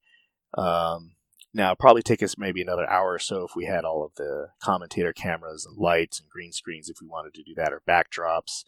[0.57, 1.13] Um,
[1.53, 4.49] now, probably take us maybe another hour or so if we had all of the
[4.63, 8.65] commentator cameras and lights and green screens if we wanted to do that or backdrops.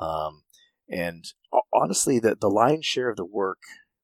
[0.00, 0.42] Um,
[0.88, 1.24] and
[1.72, 3.58] honestly, the, the lion's share of the work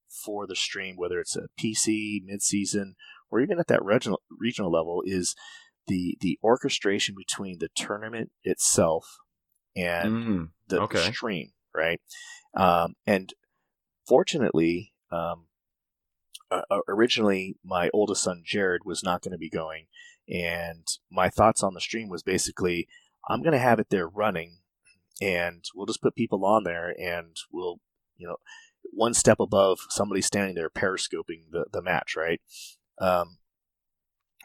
[0.09, 2.95] for the stream, whether it's a PC, midseason,
[3.31, 5.35] or even at that regional, regional level, is
[5.87, 9.19] the, the orchestration between the tournament itself
[9.75, 11.11] and Mm, the, okay.
[11.11, 12.01] stream, right?
[12.55, 13.33] Um, and
[14.07, 15.47] fortunately, um,
[16.51, 19.87] uh, originally my oldest son Jared was not going to be going,
[20.29, 22.89] and my thoughts on the stream was basically
[23.29, 24.59] I'm going to have it there running,
[25.21, 27.81] and we'll just put people on there, and we'll
[28.17, 28.37] you know
[28.93, 32.41] one step above somebody standing there periscoping the the match, right?
[33.01, 33.39] Um,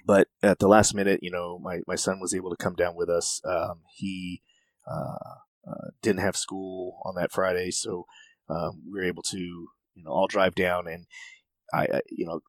[0.07, 2.95] but at the last minute, you know, my, my son was able to come down
[2.95, 3.41] with us.
[3.45, 4.41] Um, he
[4.89, 5.35] uh,
[5.69, 8.05] uh, didn't have school on that Friday, so
[8.49, 10.87] um, we were able to, you know, all drive down.
[10.87, 11.07] And
[11.73, 12.39] I, I, you know,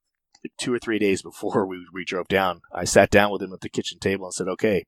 [0.57, 3.61] two or three days before we, we drove down, I sat down with him at
[3.61, 4.87] the kitchen table and said, "Okay,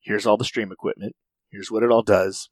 [0.00, 1.14] here's all the stream equipment.
[1.50, 2.50] Here's what it all does.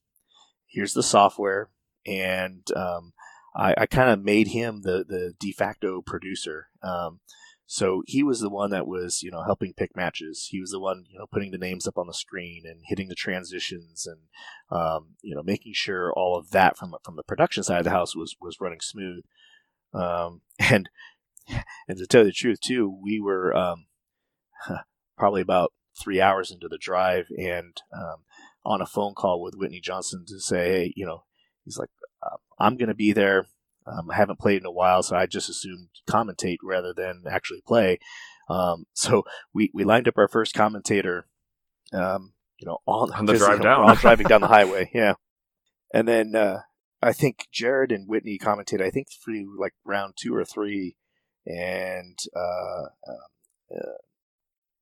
[0.67, 1.71] Here's the software."
[2.07, 3.13] And um,
[3.57, 6.69] I, I kind of made him the the de facto producer.
[6.83, 7.21] Um,
[7.69, 10.49] so he was the one that was, you know, helping pick matches.
[10.51, 13.09] He was the one, you know, putting the names up on the screen and hitting
[13.09, 14.21] the transitions and,
[14.71, 17.91] um, you know, making sure all of that from from the production side of the
[17.91, 19.25] house was was running smooth.
[19.93, 20.89] Um, and
[21.89, 23.87] and to tell you the truth, too, we were um,
[25.19, 28.25] probably about three hours into the drive and um,
[28.67, 31.23] on a phone call with Whitney Johnson to say, hey, you know,
[31.65, 31.89] he's like,
[32.23, 33.47] uh, I'm going to be there.
[33.87, 37.63] Um, I haven't played in a while, so I just assumed commentate rather than actually
[37.65, 37.99] play.
[38.51, 39.23] Um, so
[39.55, 41.27] we, we lined up our first commentator,
[41.93, 43.89] um, you know, on, On the drive down.
[43.89, 45.15] all driving down the highway, yeah.
[45.95, 46.63] And then uh,
[47.01, 48.83] I think Jared and Whitney commentated.
[48.83, 50.97] I think through like round two or three,
[51.47, 53.93] and uh, uh, uh,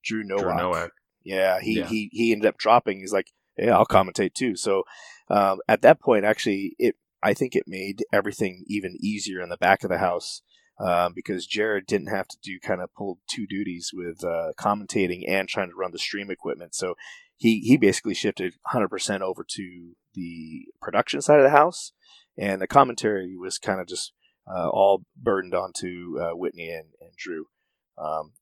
[0.03, 0.43] Drew Nowak.
[0.43, 0.91] Drew Nowak.
[1.25, 1.87] Yeah, he, Yeah.
[1.87, 3.01] he he ended up dropping.
[3.01, 4.57] He's like, yeah, I'll commentate too.
[4.57, 4.85] So
[5.29, 9.57] um, at that point, actually, it I think it made everything even easier in the
[9.57, 10.43] back of the house
[10.79, 15.23] um, because Jared didn't have to do kind of pull two duties with uh, commentating
[15.27, 16.75] and trying to run the stream equipment.
[16.75, 16.95] So
[17.37, 21.93] he he basically shifted 100% over to the production side of the house,
[22.37, 24.13] and the commentary was kind of just
[24.47, 27.47] uh, all burdened onto uh, Whitney and, and Drew.
[27.97, 28.33] Um,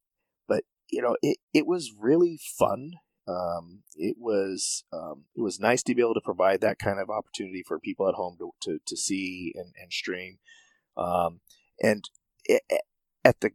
[0.49, 2.93] but you know, it, it was really fun.
[3.29, 7.09] Um, it was um, it was nice to be able to provide that kind of
[7.09, 10.39] opportunity for people at home to, to, to see and, and stream.
[10.97, 11.41] Um,
[11.81, 12.09] and
[13.25, 13.53] at the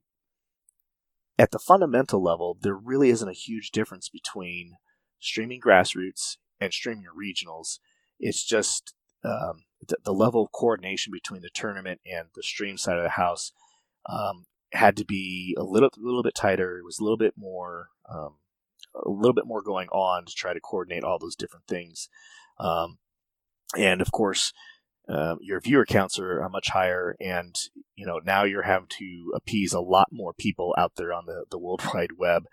[1.38, 4.76] at the fundamental level, there really isn't a huge difference between
[5.20, 7.80] streaming grassroots and streaming regionals.
[8.20, 8.94] It's just
[9.24, 13.10] um, the, the level of coordination between the tournament and the stream side of the
[13.10, 13.52] house
[14.08, 16.78] um, had to be a little a little bit tighter.
[16.78, 18.36] It was a little bit more um,
[18.96, 22.10] a little bit more going on to try to coordinate all those different things.
[22.60, 22.98] Um,
[23.76, 24.54] and of course,
[25.10, 27.56] uh, your viewer counts are, are much higher, and
[27.96, 31.46] you know now you're having to appease a lot more people out there on the
[31.50, 32.44] the world wide web.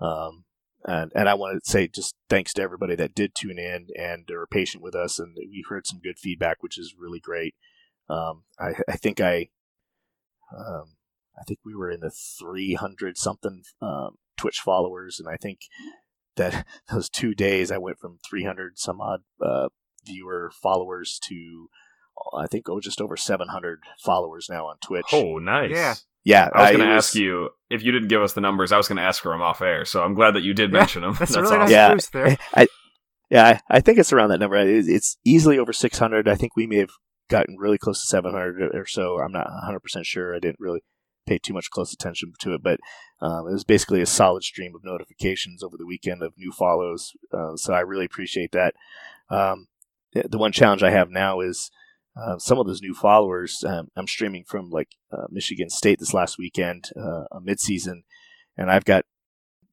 [0.00, 0.44] Um,
[0.84, 4.30] and and I want to say just thanks to everybody that did tune in and
[4.30, 7.54] are patient with us, and we've heard some good feedback, which is really great.
[8.08, 9.50] Um, I, I think I,
[10.56, 10.96] um,
[11.38, 15.60] I think we were in the 300 something um, Twitch followers, and I think
[16.36, 19.68] that those two days I went from 300 some odd uh,
[20.04, 21.68] viewer followers to
[22.36, 25.06] I think oh just over 700 followers now on Twitch.
[25.12, 25.70] Oh, nice.
[25.72, 25.94] Yeah.
[26.24, 28.72] yeah, I was going to it ask you if you didn't give us the numbers.
[28.72, 29.84] I was going to ask for them off air.
[29.86, 31.14] So I'm glad that you did Yeah, mention them.
[31.18, 31.60] That's, That's, really awesome.
[31.60, 31.94] nice Yeah.
[31.94, 32.36] boost there.
[32.54, 32.66] I,
[33.30, 34.56] yeah, I, I think it's around that number.
[34.56, 36.28] It- It's easily over 600.
[36.28, 36.90] I think we may have
[37.30, 39.18] gotten really close to 700 or so.
[39.18, 40.34] I'm not 100% sure.
[40.34, 40.82] I didn't really
[41.26, 42.80] pay too much close attention to it, but
[43.20, 47.12] um, it was basically a solid stream of notifications over the weekend of new follows.
[47.32, 48.74] Uh, so I really appreciate that.
[49.28, 49.68] Um,
[50.12, 51.70] the the one challenge I have now is
[52.20, 53.62] uh, some of those new followers.
[53.66, 58.02] Um, I'm streaming from like uh, Michigan State this last weekend, uh, a midseason,
[58.56, 59.04] and I've got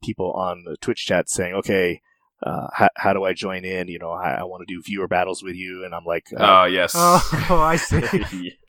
[0.04, 2.02] people on the Twitch chat saying, "Okay,
[2.44, 3.88] uh, how, how do I join in?
[3.88, 6.62] You know, I, I want to do viewer battles with you." And I'm like, uh,
[6.62, 6.94] Oh, yes.
[6.96, 7.20] Oh,
[7.50, 8.58] I see.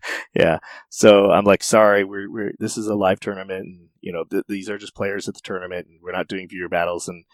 [0.34, 0.58] yeah.
[0.90, 4.44] So I'm like, sorry, we're, we're this is a live tournament, and you know, th-
[4.48, 7.08] these are just players at the tournament, and we're not doing viewer battles.
[7.08, 7.24] And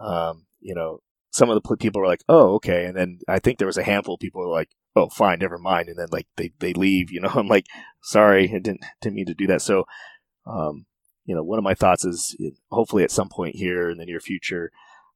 [0.00, 1.00] um, you know,
[1.30, 3.78] some of the pl- people were like, oh, okay, and then I think there was
[3.78, 6.72] a handful of people were like, oh, fine, never mind, and then like they they
[6.72, 7.10] leave.
[7.10, 7.66] You know, I'm like,
[8.02, 9.62] sorry, I didn't didn't mean to do that.
[9.62, 9.84] So,
[10.46, 10.86] um,
[11.24, 12.36] you know, one of my thoughts is
[12.70, 14.70] hopefully at some point here in the near future,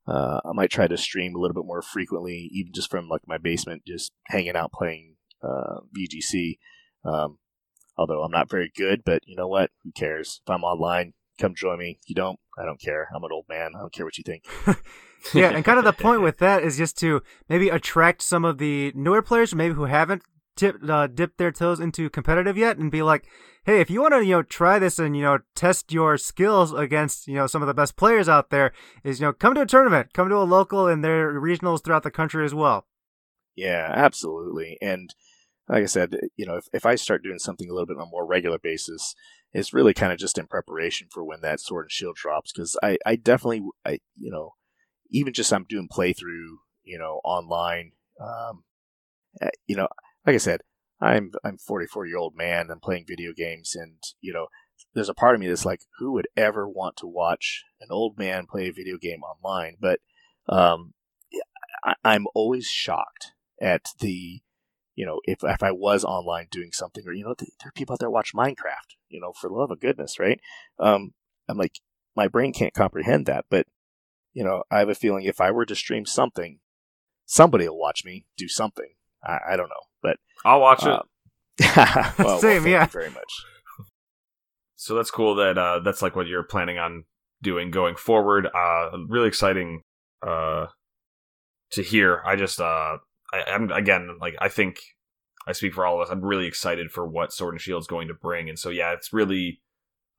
[0.06, 3.22] uh, I might try to stream a little bit more frequently, even just from like
[3.26, 6.58] my basement, just hanging out playing uh, VGC.
[7.04, 7.38] Um,
[7.96, 9.70] although I'm not very good, but you know what?
[9.82, 10.40] Who cares?
[10.44, 11.98] If I'm online, come join me.
[12.02, 13.08] If you don't, I don't care.
[13.14, 13.72] I'm an old man.
[13.76, 14.44] I don't care what you think.
[15.34, 18.58] yeah, and kind of the point with that is just to maybe attract some of
[18.58, 20.22] the newer players, maybe who haven't
[20.56, 23.26] tipped uh, dipped their toes into competitive yet, and be like,
[23.64, 26.72] hey, if you want to you know try this and you know test your skills
[26.72, 29.62] against you know some of the best players out there, is you know come to
[29.62, 32.86] a tournament, come to a local and their regionals throughout the country as well.
[33.56, 35.14] Yeah, absolutely, and
[35.68, 38.02] like I said, you know, if, if I start doing something a little bit on
[38.02, 39.14] a more regular basis,
[39.52, 42.52] it's really kind of just in preparation for when that sword and shield drops.
[42.52, 44.54] Because I, I definitely, I, you know,
[45.10, 47.92] even just I'm doing playthrough, you know, online.
[48.20, 48.64] Um,
[49.40, 49.88] eh, you know,
[50.26, 50.60] like I said,
[51.00, 52.70] I'm I'm 44 year old man.
[52.70, 54.48] I'm playing video games, and you know,
[54.94, 58.18] there's a part of me that's like, who would ever want to watch an old
[58.18, 59.76] man play a video game online?
[59.80, 60.00] But
[60.48, 60.94] um,
[61.84, 64.40] I, I'm always shocked at the
[64.94, 67.94] you know, if if I was online doing something, or you know, there are people
[67.94, 70.40] out there watch Minecraft, you know, for the love of goodness, right?
[70.78, 71.12] Um,
[71.48, 71.80] I'm like,
[72.16, 73.66] my brain can't comprehend that, but
[74.32, 76.58] you know, I have a feeling if I were to stream something,
[77.26, 78.94] somebody will watch me do something.
[79.22, 81.00] I, I don't know, but I'll watch uh,
[81.58, 82.14] it.
[82.18, 82.86] well, Same, well, yeah.
[82.86, 83.44] very much.
[84.76, 85.36] So that's cool.
[85.36, 87.04] That uh, that's like what you're planning on
[87.42, 88.46] doing going forward.
[88.46, 89.82] Uh, really exciting
[90.22, 90.66] uh,
[91.70, 92.22] to hear.
[92.26, 92.98] I just uh,
[93.34, 94.78] I, am again like I think
[95.46, 96.12] I speak for all of us.
[96.12, 98.92] I'm really excited for what Sword and Shield is going to bring, and so yeah,
[98.92, 99.60] it's really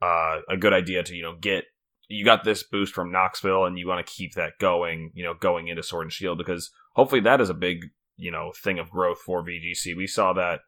[0.01, 1.65] uh, a good idea to you know get
[2.07, 5.33] you got this boost from Knoxville, and you want to keep that going, you know,
[5.33, 7.85] going into Sword and Shield because hopefully that is a big
[8.17, 9.95] you know thing of growth for VGC.
[9.95, 10.61] We saw that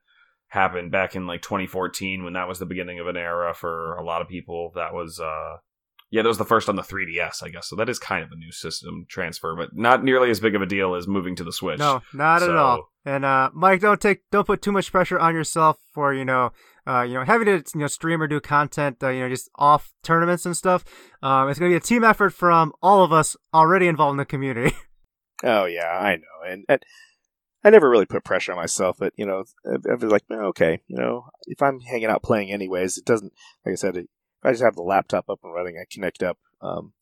[0.50, 4.04] happen back in like 2014 when that was the beginning of an era for a
[4.04, 4.72] lot of people.
[4.76, 5.58] That was uh
[6.10, 7.68] yeah, that was the first on the 3DS, I guess.
[7.68, 10.62] So that is kind of a new system transfer, but not nearly as big of
[10.62, 11.80] a deal as moving to the Switch.
[11.80, 12.50] No, not so...
[12.50, 12.90] at all.
[13.06, 16.52] And uh, Mike, don't take don't put too much pressure on yourself for you know
[16.86, 19.50] uh, you know having to you know stream or do content uh, you know just
[19.56, 20.84] off tournaments and stuff.
[21.24, 24.18] Um, it's going to be a team effort from all of us already involved in
[24.18, 24.76] the community.
[25.44, 26.82] Oh yeah, I know, and, and
[27.64, 30.82] I never really put pressure on myself, but you know, I, I was like, okay,
[30.88, 33.34] you know, if I'm hanging out playing anyways, it doesn't.
[33.64, 34.10] Like I said, it,
[34.44, 36.38] I just have the laptop up and running, I connect up.
[36.62, 36.94] Um,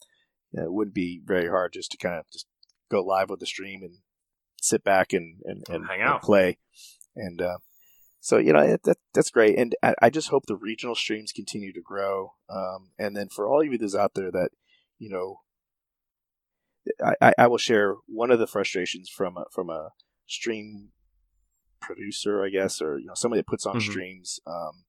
[0.52, 2.46] you know, it wouldn't be very hard just to kind of just
[2.90, 3.98] go live with the stream and
[4.62, 6.58] sit back and and, and hang out, and play.
[7.16, 7.58] And uh,
[8.20, 9.58] so you know that, that's great.
[9.58, 12.34] And I, I, just hope the regional streams continue to grow.
[12.50, 14.50] Um, and then for all of you that's out there that
[15.00, 15.42] you know,
[17.22, 19.90] I, I will share one of the frustrations from a, from a
[20.28, 20.90] stream
[21.82, 23.92] producer, I guess, or you know somebody that puts on mm-hmm.
[23.92, 24.40] streams.
[24.46, 24.86] Um,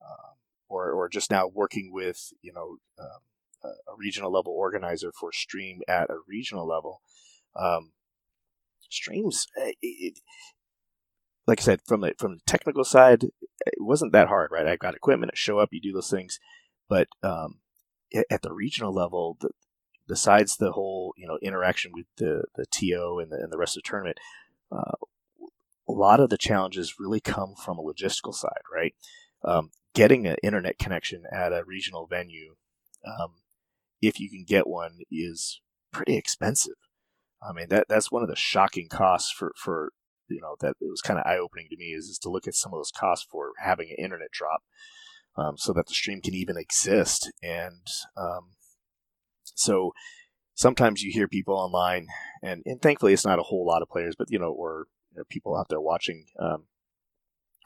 [0.00, 0.32] uh,
[0.68, 3.20] or or just now working with you know um,
[3.64, 7.00] a regional level organizer for stream at a regional level.
[7.54, 7.92] Um,
[8.90, 10.20] streams, eh, it,
[11.46, 14.66] like I said, from the from the technical side, it wasn't that hard, right?
[14.66, 16.38] I've got equipment, I show up, you do those things,
[16.88, 17.60] but um,
[18.30, 19.50] at the regional level, the,
[20.08, 23.76] besides the whole you know interaction with the the TO and the, and the rest
[23.76, 24.18] of the tournament,
[24.70, 24.96] uh,
[25.88, 28.94] a lot of the challenges really come from a logistical side, right?
[29.44, 32.54] Um, getting an internet connection at a regional venue,
[33.06, 33.36] um,
[34.02, 36.76] if you can get one, is pretty expensive.
[37.42, 39.92] I mean, that that's one of the shocking costs for, for
[40.28, 42.46] you know, that it was kind of eye opening to me is, is to look
[42.46, 44.62] at some of those costs for having an internet drop
[45.36, 47.32] um, so that the stream can even exist.
[47.42, 47.86] And
[48.18, 48.50] um,
[49.54, 49.92] so
[50.54, 52.08] sometimes you hear people online,
[52.42, 55.18] and, and thankfully it's not a whole lot of players, but, you know, or you
[55.18, 56.26] know, people out there watching.
[56.38, 56.64] Um,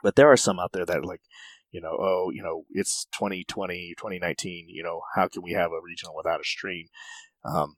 [0.04, 1.22] but there are some out there that like,
[1.70, 5.80] you know, oh, you know, it's 2020, 2019, you know, how can we have a
[5.82, 6.88] regional without a stream?
[7.44, 7.76] Um,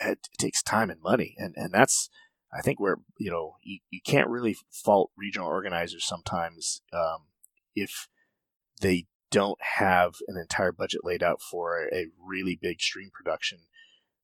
[0.00, 1.34] it, it, takes time and money.
[1.38, 2.08] And, and that's,
[2.52, 7.26] I think where, you know, you, you can't really fault regional organizers sometimes, um,
[7.74, 8.08] if
[8.80, 13.58] they don't have an entire budget laid out for a, a really big stream production,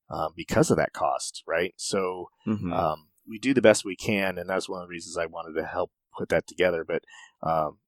[0.08, 1.74] um, because of that cost, right?
[1.76, 2.72] So, mm-hmm.
[2.72, 4.38] um, we do the best we can.
[4.38, 6.84] And that's one of the reasons I wanted to help put that together.
[6.84, 7.04] But,
[7.42, 7.78] um,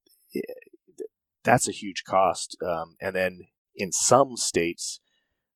[1.45, 2.57] that's a huge cost.
[2.65, 5.01] Um, and then in some states,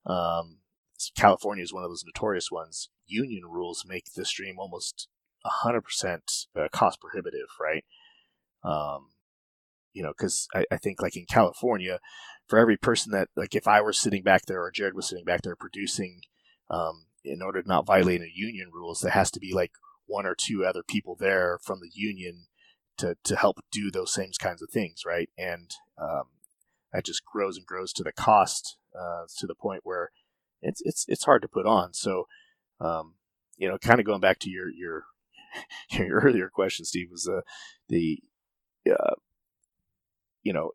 [0.05, 0.59] um,
[1.17, 2.89] California is one of those notorious ones.
[3.07, 5.09] Union rules make the stream almost
[5.65, 7.85] 100% uh, cost prohibitive, right?
[8.65, 9.11] Um,
[9.93, 12.01] you know, because I, I, think like in California,
[12.49, 15.25] for every person that like if I were sitting back there or Jared was sitting
[15.25, 16.21] back there producing,
[16.69, 19.73] um, in order to not violate any union rules, there has to be like
[20.07, 22.47] one or two other people there from the union
[22.99, 25.29] to to help do those same kinds of things, right?
[25.39, 25.71] And
[26.01, 26.25] um,
[26.93, 30.11] that just grows and grows to the cost uh, to the point where
[30.63, 31.95] it's it's it's hard to put on.
[31.95, 32.27] So,
[32.81, 33.15] um,
[33.57, 35.05] you know, kind of going back to your your
[35.91, 37.43] your earlier question, Steve, was uh,
[37.89, 38.21] the
[38.91, 39.15] uh,
[40.43, 40.73] you know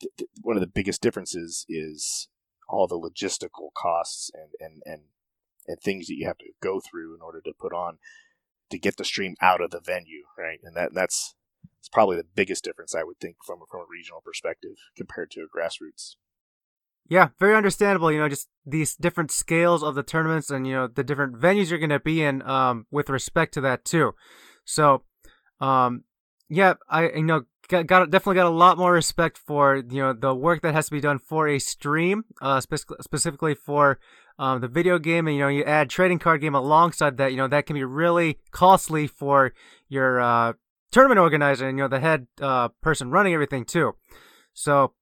[0.00, 2.28] th- th- one of the biggest differences is
[2.68, 5.02] all the logistical costs and and and
[5.66, 7.98] and things that you have to go through in order to put on
[8.72, 10.58] to get the stream out of the venue, right?
[10.62, 11.34] And that that's
[11.78, 15.40] it's probably the biggest difference I would think from from a regional perspective compared to
[15.40, 16.16] a grassroots.
[17.08, 18.12] Yeah, very understandable.
[18.12, 21.70] You know, just these different scales of the tournaments and you know the different venues
[21.70, 24.12] you're going to be in um, with respect to that too.
[24.64, 25.02] So,
[25.60, 26.04] um,
[26.48, 30.12] yeah, I you know got, got definitely got a lot more respect for you know
[30.12, 33.98] the work that has to be done for a stream, uh, spe- specifically for
[34.42, 37.30] um, the video game, and you know you add trading card game alongside that.
[37.30, 39.54] You know that can be really costly for
[39.88, 40.54] your uh,
[40.90, 43.94] tournament organizer and you know the head uh, person running everything too.
[44.52, 44.94] So,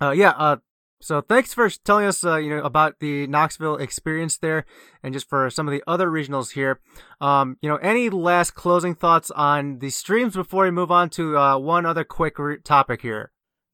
[0.00, 0.56] uh, yeah, uh,
[1.00, 4.64] so thanks for telling us, uh, you know, about the Knoxville experience there,
[5.02, 6.78] and just for some of the other regionals here.
[7.20, 11.36] Um, you know, any last closing thoughts on the streams before we move on to
[11.36, 13.32] uh, one other quick re- topic here?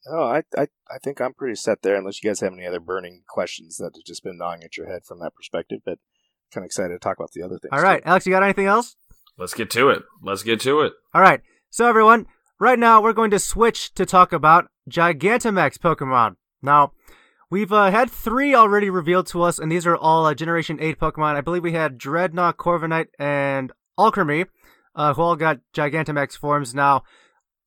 [0.08, 1.96] Oh, I, I I think I'm pretty set there.
[1.96, 4.86] Unless you guys have any other burning questions that have just been gnawing at your
[4.86, 5.98] head from that perspective, but
[6.52, 7.72] kind of excited to talk about the other things.
[7.72, 8.08] All right, too.
[8.08, 8.96] Alex, you got anything else?
[9.38, 10.02] Let's get to it.
[10.22, 10.92] Let's get to it.
[11.12, 11.40] All right,
[11.70, 12.26] so everyone,
[12.58, 16.36] right now we're going to switch to talk about Gigantamax Pokemon.
[16.62, 16.92] Now,
[17.48, 20.98] We've uh, had three already revealed to us, and these are all uh, Generation 8
[20.98, 21.36] Pokemon.
[21.36, 24.46] I believe we had Drednaw, Corviknight, and Alcremie,
[24.96, 26.74] uh, who all got Gigantamax forms.
[26.74, 27.04] Now,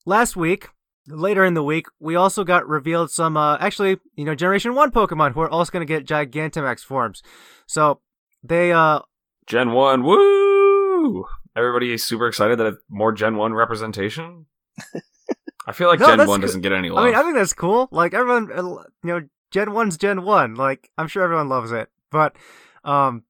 [0.06, 0.68] last week,
[1.10, 4.92] later in the week, we also got revealed some, uh, actually, you know, Generation 1
[4.92, 7.22] Pokemon who are also going to get Gigantamax forms.
[7.66, 8.00] So,
[8.44, 9.00] they, uh,
[9.48, 11.26] Gen 1, woo!
[11.56, 14.46] Everybody is super excited that it's more Gen 1 representation.
[15.68, 16.46] I feel like No, Gen 1 good.
[16.46, 17.04] doesn't get any love.
[17.04, 17.90] I mean, I think that's cool.
[17.92, 18.62] Like everyone, uh,
[19.04, 20.56] you know, Gen One's Gen One.
[20.56, 21.90] Like I'm sure everyone loves it.
[22.12, 22.36] But
[22.84, 23.24] um,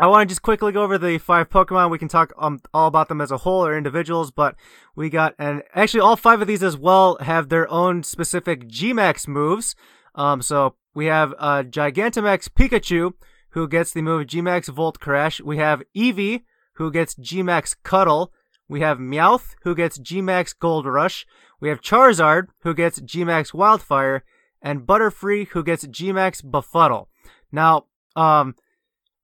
[0.00, 1.90] I want to just quickly go over the five Pokemon.
[1.90, 4.30] We can talk um all about them as a whole or individuals.
[4.30, 4.56] But
[4.96, 9.28] we got and actually all five of these as well have their own specific Gmax
[9.28, 9.74] moves.
[10.14, 13.12] Um, so we have uh Gigantamax Pikachu
[13.50, 15.42] who gets the move Gmax Volt Crash.
[15.42, 16.44] We have Eevee
[16.76, 18.32] who gets Gmax Cuddle.
[18.68, 21.26] We have Meowth who gets Gmax Gold Rush.
[21.60, 24.24] We have Charizard who gets Gmax Wildfire
[24.62, 27.08] and Butterfree who gets Gmax Befuddle.
[27.52, 27.84] Now,
[28.16, 28.54] um,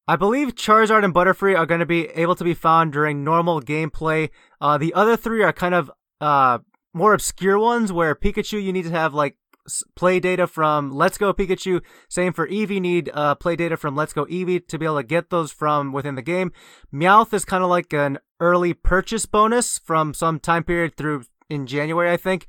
[0.08, 3.60] I believe Charizard and Butterfree are going to be able to be found during normal
[3.60, 4.30] gameplay.
[4.60, 5.90] Uh, the other three are kind of
[6.20, 6.58] uh
[6.94, 9.36] more obscure ones where Pikachu you need to have like
[9.96, 11.82] play data from Let's Go Pikachu.
[12.08, 15.02] Same for Eevee, need uh, play data from Let's Go Eevee to be able to
[15.02, 16.52] get those from within the game.
[16.92, 21.66] Meowth is kind of like an early purchase bonus from some time period through in
[21.66, 22.46] January, I think.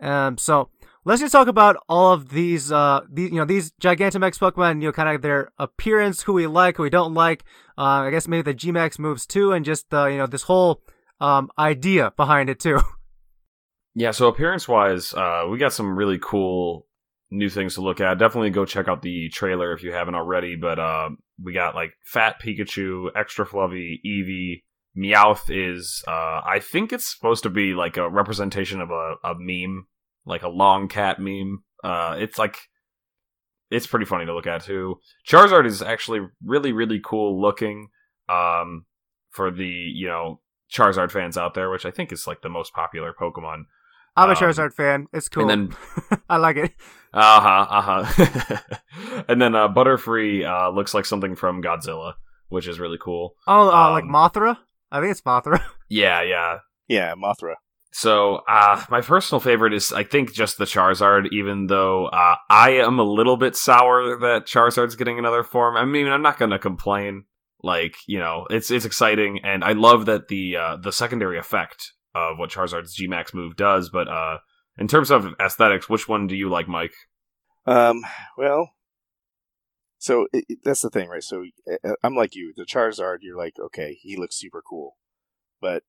[0.00, 0.70] Um, so
[1.08, 4.88] let's just talk about all of these, uh, these, you know, these Gigantamax Pokemon, you
[4.88, 7.44] know, kind of their appearance, who we like, who we don't like.
[7.78, 10.82] Uh, I guess maybe the Gmax moves too, and just, uh, you know, this whole,
[11.20, 12.80] um, idea behind it too.
[13.94, 16.86] Yeah, so appearance wise, uh, we got some really cool
[17.32, 18.16] new things to look at.
[18.16, 20.54] Definitely go check out the trailer if you haven't already.
[20.54, 21.10] But uh,
[21.42, 24.62] we got like Fat Pikachu, Extra Fluffy, Eevee.
[24.96, 29.34] Meowth is, uh, I think it's supposed to be like a representation of a, a
[29.36, 29.86] meme,
[30.28, 31.64] like a long cat meme.
[31.82, 32.56] Uh, it's like,
[33.70, 35.00] it's pretty funny to look at too.
[35.28, 37.88] Charizard is actually really, really cool looking.
[38.28, 38.84] Um,
[39.30, 40.40] for the, you know,
[40.72, 43.64] Charizard fans out there, which I think is like the most popular Pokemon.
[44.16, 45.06] I'm a Um, Charizard fan.
[45.12, 45.48] It's cool.
[45.50, 46.72] And then I like it.
[47.12, 47.66] Uh huh.
[47.70, 48.58] Uh huh.
[49.28, 52.14] and then uh, Butterfree uh, looks like something from Godzilla,
[52.48, 53.34] which is really cool.
[53.46, 54.58] Oh, uh, like Um, Mothra?
[54.90, 55.62] I think it's Mothra.
[55.90, 56.58] Yeah, yeah.
[56.86, 57.54] Yeah, Mothra.
[57.90, 61.28] So, uh, my personal favorite is, I think, just the Charizard.
[61.32, 65.76] Even though uh, I am a little bit sour that Charizard's getting another form.
[65.76, 67.24] I mean, I'm not gonna complain.
[67.62, 71.92] Like, you know, it's it's exciting, and I love that the uh, the secondary effect
[72.14, 73.90] of what Charizard's Gmax move does.
[73.90, 74.38] But uh,
[74.78, 76.94] in terms of aesthetics, which one do you like, Mike?
[77.66, 78.04] Um,
[78.36, 78.70] well,
[79.98, 81.22] so it, it- that's the thing, right?
[81.22, 81.44] So
[81.84, 82.52] uh, I'm like you.
[82.56, 84.96] The Charizard, you're like, okay, he looks super cool,
[85.60, 85.82] but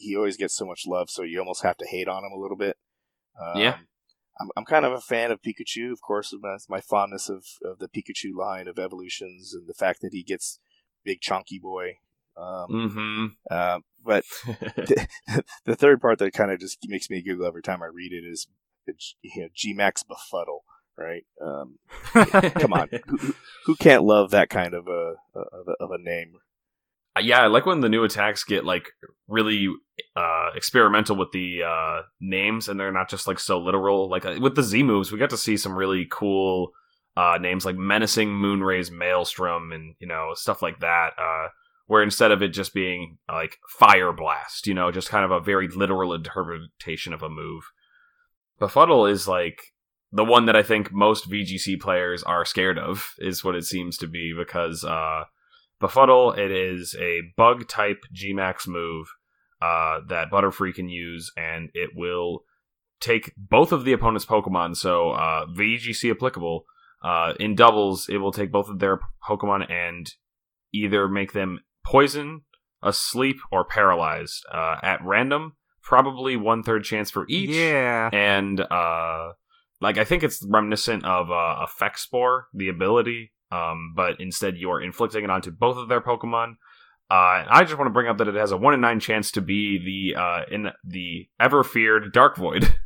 [0.00, 2.40] he always gets so much love, so you almost have to hate on him a
[2.40, 2.76] little bit.
[3.40, 3.76] Um, Yeah.
[4.40, 7.78] I'm, I'm kind of a fan of Pikachu, of course, my, my fondness of, of
[7.78, 10.58] the Pikachu line of evolutions and the fact that he gets
[11.04, 11.96] big chunky boy.
[12.36, 13.26] Um, Mm-hmm.
[13.50, 15.06] uh, but the,
[15.66, 18.24] the third part that kind of just makes me giggle every time I read it
[18.26, 18.48] is,
[19.22, 20.64] you know, G-Max Befuddle,
[20.96, 21.24] right?
[21.44, 21.78] Um,
[22.14, 23.34] come on, who, who-
[23.66, 26.36] who can't love that kind of a of a, of a name?
[27.16, 28.88] Uh, yeah, I like when the new attacks get like
[29.26, 29.68] really
[30.16, 34.08] uh, experimental with the uh, names, and they're not just like so literal.
[34.08, 36.70] Like uh, with the Z moves, we got to see some really cool
[37.16, 41.10] uh, names like menacing Moonraze Maelstrom, and you know stuff like that.
[41.18, 41.48] Uh,
[41.86, 45.40] where instead of it just being like fire blast, you know, just kind of a
[45.40, 47.64] very literal interpretation of a move.
[48.60, 49.60] Befuddle is like
[50.12, 53.96] the one that I think most VGC players are scared of, is what it seems
[53.98, 55.24] to be, because uh,
[55.80, 59.08] Befuddle, it is a bug type Gmax move
[59.62, 62.44] uh, that Butterfree can use, and it will
[63.00, 66.64] take both of the opponent's Pokemon, so uh, VGC applicable.
[67.02, 70.12] Uh, in doubles, it will take both of their Pokemon and
[70.72, 72.42] either make them poison,
[72.82, 75.56] asleep, or paralyzed uh, at random.
[75.82, 77.50] Probably one third chance for each.
[77.50, 78.10] Yeah.
[78.12, 79.30] And uh,
[79.80, 84.70] like I think it's reminiscent of uh, Effect Spore, the ability, um, but instead you
[84.70, 86.56] are inflicting it onto both of their Pokemon.
[87.10, 89.32] Uh, I just want to bring up that it has a one in nine chance
[89.32, 92.74] to be the uh, in the ever feared Dark Void.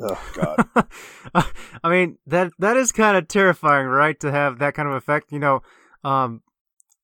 [0.00, 0.86] Oh God!
[1.82, 4.18] I mean that that is kind of terrifying, right?
[4.20, 5.32] To have that kind of effect.
[5.32, 5.62] You know,
[6.04, 6.42] um,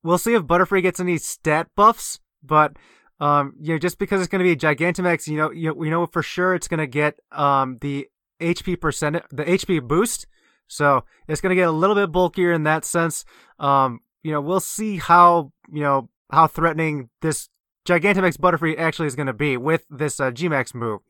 [0.05, 2.76] we'll see if Butterfree gets any stat buffs, but
[3.18, 5.90] um, you know, just because it's going to be a Gigantamax, you know, you, we
[5.90, 8.07] know for sure it's going to get um the
[8.40, 10.26] HP percent, the HP boost.
[10.69, 13.25] So it's going to get a little bit bulkier in that sense.
[13.59, 17.49] Um, you know, we'll see how you know how threatening this
[17.87, 21.01] Gigantamax Butterfree actually is going to be with this uh, Gmax move.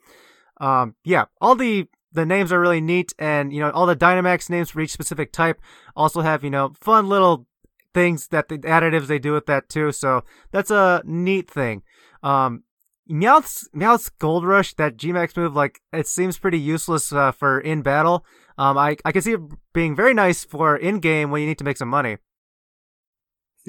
[0.60, 4.50] Um, yeah, all the the names are really neat, and you know all the Dynamax
[4.50, 5.60] names for each specific type
[5.96, 7.46] also have you know fun little
[7.92, 9.92] things that the additives they do with that too.
[9.92, 11.82] So that's a neat thing.
[12.22, 12.64] Um,
[13.06, 17.82] Meowth's Meowth's Gold Rush, that Gmax move, like it seems pretty useless uh, for in
[17.82, 18.24] battle.
[18.56, 19.40] Um, I I can see it
[19.72, 22.18] being very nice for in game when you need to make some money.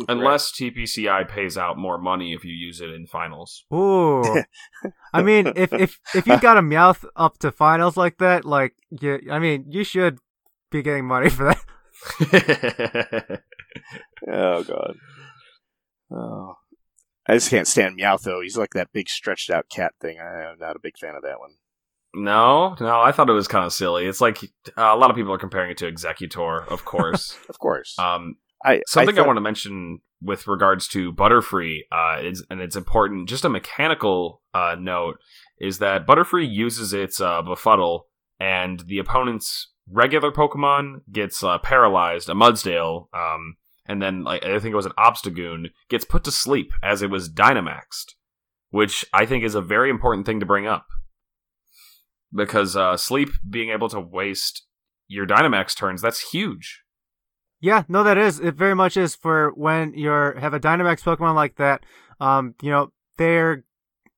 [0.10, 3.64] Unless TPCI pays out more money if you use it in finals.
[3.74, 4.24] Ooh,
[5.14, 8.76] I mean, if if if you got a Meowth up to finals like that, like
[8.90, 10.20] you, I mean, you should
[10.70, 11.62] be getting money for that.
[14.28, 14.98] oh god.
[16.12, 16.56] Oh.
[17.28, 18.42] I just can't stand Meowth though.
[18.42, 20.20] He's like that big stretched out cat thing.
[20.20, 21.56] I'm not a big fan of that one.
[22.16, 24.05] No, no, I thought it was kind of silly.
[24.05, 24.41] It's like
[24.78, 27.38] uh, a lot of people are comparing it to Exeggutor, of course.
[27.49, 27.97] of course.
[27.99, 29.26] Um, I something I, thought...
[29.26, 33.28] I, want to mention with regards to Butterfree, uh, is, and it's important.
[33.28, 35.18] Just a mechanical uh, note
[35.59, 38.03] is that Butterfree uses its uh, Befuddle,
[38.39, 42.30] and the opponent's regular Pokemon gets uh, paralyzed.
[42.30, 46.32] A Mudsdale, um, and then like I think it was an Obstagoon gets put to
[46.32, 48.13] sleep as it was Dynamaxed,
[48.70, 50.86] which I think is a very important thing to bring up
[52.36, 54.66] because uh, sleep being able to waste
[55.08, 56.82] your Dynamax turns that's huge.
[57.62, 58.56] Yeah, no, that is it.
[58.56, 61.84] Very much is for when you're have a Dynamax Pokemon like that.
[62.20, 63.64] Um, you know, they're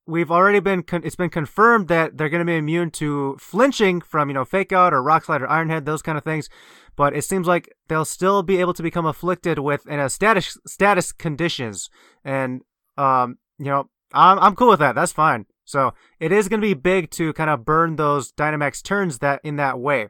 [0.08, 4.02] we've already been con- it's been confirmed that they're going to be immune to flinching
[4.02, 6.50] from you know fake out or rock slide or iron head those kind of things
[6.96, 10.58] but it seems like they'll still be able to become afflicted with in a status
[10.66, 11.90] status conditions
[12.24, 12.62] and
[12.98, 16.68] um you know i'm, I'm cool with that that's fine so it is going to
[16.68, 20.08] be big to kind of burn those dynamax turns that in that way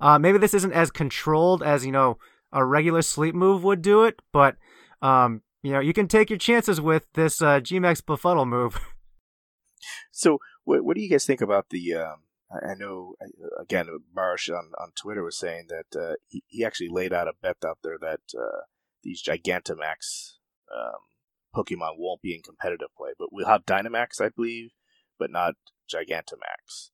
[0.00, 2.16] uh maybe this isn't as controlled as you know
[2.52, 4.56] a regular sleep move would do it but
[5.02, 8.80] um you know you can take your chances with this uh, gmax befuddle move
[10.16, 11.94] So, what, what do you guys think about the?
[11.94, 13.14] Um, I, I know
[13.60, 17.32] again, Marsh on, on Twitter was saying that uh, he, he actually laid out a
[17.40, 18.62] bet out there that uh,
[19.02, 20.36] these Gigantamax
[20.74, 21.00] um,
[21.54, 24.70] Pokemon won't be in competitive play, but we'll have Dynamax, I believe,
[25.18, 25.54] but not
[25.92, 26.90] Gigantamax.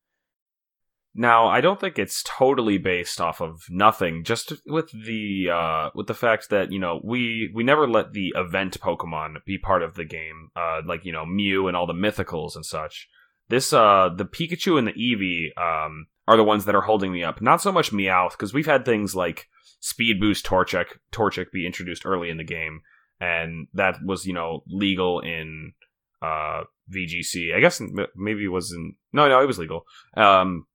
[1.14, 4.24] Now, I don't think it's totally based off of nothing.
[4.24, 8.32] Just with the uh, with the fact that you know we we never let the
[8.34, 11.92] event Pokemon be part of the game, uh, like you know Mew and all the
[11.92, 13.08] mythicals and such.
[13.48, 17.22] This uh, the Pikachu and the Eevee um, are the ones that are holding me
[17.22, 17.42] up.
[17.42, 19.48] Not so much Meowth because we've had things like
[19.80, 22.80] Speed Boost Torchic Torchic be introduced early in the game,
[23.22, 25.72] and that was you know legal in
[26.20, 26.62] uh,
[26.92, 27.54] VGC.
[27.54, 27.80] I guess
[28.16, 28.96] maybe it wasn't.
[29.12, 29.84] No, no, it was legal.
[30.16, 30.66] Um,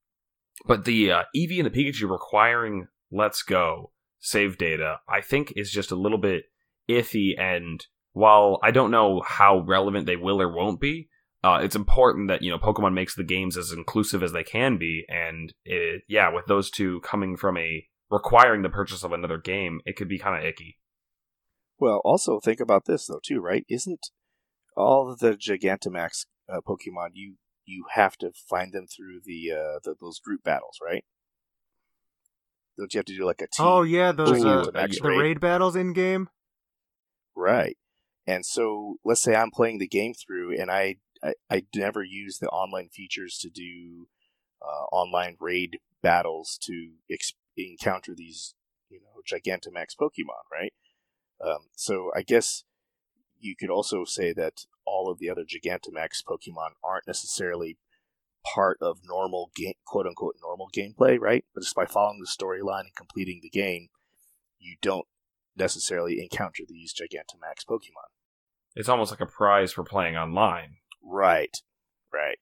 [0.66, 5.72] but the uh, Eevee and the Pikachu requiring Let's Go save data, I think, is
[5.72, 6.46] just a little bit
[6.90, 7.40] iffy.
[7.40, 11.10] And while I don't know how relevant they will or won't be,
[11.44, 14.78] uh, it's important that you know Pokemon makes the games as inclusive as they can
[14.78, 15.04] be.
[15.10, 19.82] And it, yeah, with those two coming from a requiring the purchase of another game,
[19.86, 20.78] it could be kind of icky.
[21.80, 23.66] Well, also think about this though too, right?
[23.70, 24.08] Isn't
[24.76, 27.36] all the Gigantamax uh, Pokemon you
[27.66, 31.04] you have to find them through the, uh, the those group battles, right?
[32.78, 33.66] Don't you have to do like a team?
[33.66, 35.18] Oh yeah, those uh, the raid.
[35.18, 36.30] raid battles in game.
[37.36, 37.78] Right,
[38.26, 42.38] and so let's say I'm playing the game through, and I I, I never use
[42.38, 44.08] the online features to do
[44.62, 48.54] uh, online raid battles to ex- encounter these
[48.90, 50.74] you know Gigantamax Pokemon, right?
[51.44, 52.64] Um, so I guess
[53.40, 57.78] you could also say that all of the other Gigantamax Pokemon aren't necessarily
[58.54, 61.46] part of normal game, quote unquote normal gameplay, right?
[61.54, 63.90] But just by following the storyline and completing the game,
[64.60, 65.08] you don't
[65.56, 68.10] necessarily encounter these Gigantamax Pokemon.
[68.76, 70.78] It's almost like a prize for playing online.
[71.04, 71.58] Right,
[72.14, 72.40] right.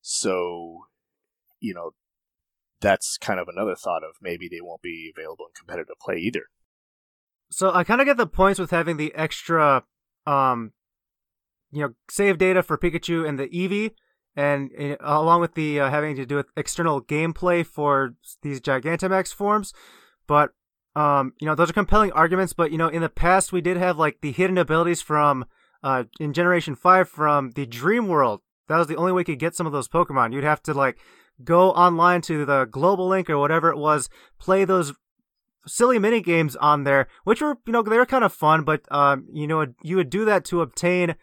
[0.00, 0.86] So,
[1.60, 1.92] you know,
[2.80, 6.46] that's kind of another thought of maybe they won't be available in competitive play either.
[7.50, 9.84] So I kind of get the points with having the extra,
[10.26, 10.72] um,
[11.70, 13.92] you know, save data for Pikachu and the Eevee,
[14.36, 19.32] and uh, along with the uh, having to do with external gameplay for these Gigantamax
[19.34, 19.72] forms.
[20.26, 20.50] But
[20.94, 22.52] um, you know, those are compelling arguments.
[22.52, 25.46] But you know, in the past we did have like the hidden abilities from
[25.82, 28.42] uh in Generation Five from the Dream World.
[28.68, 30.34] That was the only way you could get some of those Pokemon.
[30.34, 30.98] You'd have to like
[31.42, 34.92] go online to the global link or whatever it was, play those
[35.66, 38.82] silly mini games on there, which were you know they were kind of fun, but
[38.90, 41.14] um you know you would do that to obtain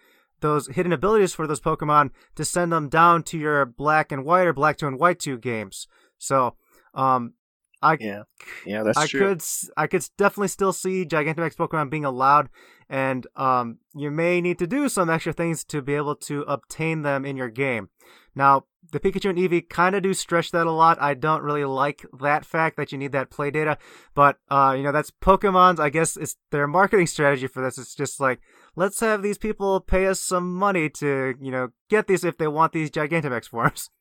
[0.41, 4.45] those hidden abilities for those Pokemon to send them down to your Black and White
[4.47, 5.87] or Black Two and White Two games.
[6.17, 6.55] So
[6.93, 7.33] um
[7.81, 8.23] I Yeah,
[8.65, 9.19] yeah, that's I true.
[9.19, 9.43] could
[9.77, 12.49] I could definitely still see Gigantamax Pokemon being allowed,
[12.89, 17.03] and um, you may need to do some extra things to be able to obtain
[17.03, 17.89] them in your game.
[18.35, 21.01] Now, the Pikachu and Eevee kind of do stretch that a lot.
[21.01, 23.77] I don't really like that fact that you need that play data,
[24.13, 25.79] but uh, you know that's Pokemon's.
[25.79, 27.77] I guess it's their marketing strategy for this.
[27.77, 28.41] It's just like
[28.75, 32.47] let's have these people pay us some money to you know get these if they
[32.47, 33.89] want these Gigantamax forms.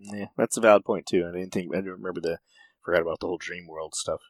[0.00, 1.28] Yeah, that's a valid point too.
[1.28, 2.38] I didn't think I didn't remember the
[2.84, 4.20] forgot about the whole Dream World stuff.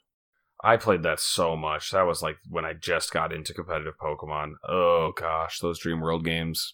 [0.65, 1.91] I played that so much.
[1.91, 4.55] That was like when I just got into competitive Pokemon.
[4.67, 6.73] Oh gosh, those Dream World games.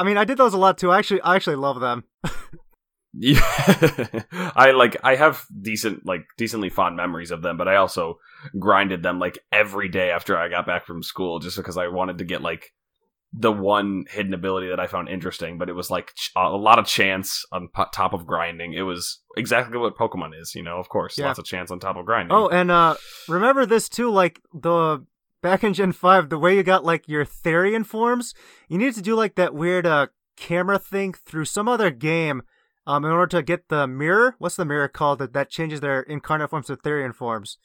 [0.00, 0.90] I mean, I did those a lot too.
[0.90, 2.04] I actually, I actually love them.
[3.16, 3.40] Yeah,
[4.56, 8.18] I like I have decent like decently fond memories of them, but I also
[8.58, 12.18] grinded them like every day after I got back from school just because I wanted
[12.18, 12.72] to get like
[13.32, 16.80] the one hidden ability that I found interesting, but it was like ch- a lot
[16.80, 18.72] of chance on po- top of grinding.
[18.72, 21.26] It was exactly what Pokemon is, you know, of course, Yeah.
[21.26, 22.36] lots of chance on top of grinding.
[22.36, 22.96] Oh, and uh,
[23.28, 25.04] remember this too, like the
[25.44, 28.34] back in Gen Five, the way you got like your Therian forms,
[28.66, 30.06] you needed to do like that weird uh
[30.36, 32.42] camera thing through some other game,
[32.86, 34.36] um, in order to get the mirror.
[34.38, 37.58] What's the mirror called that that changes their incarnate forms to Therian forms?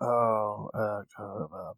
[0.00, 1.72] Oh, uh, uh, uh,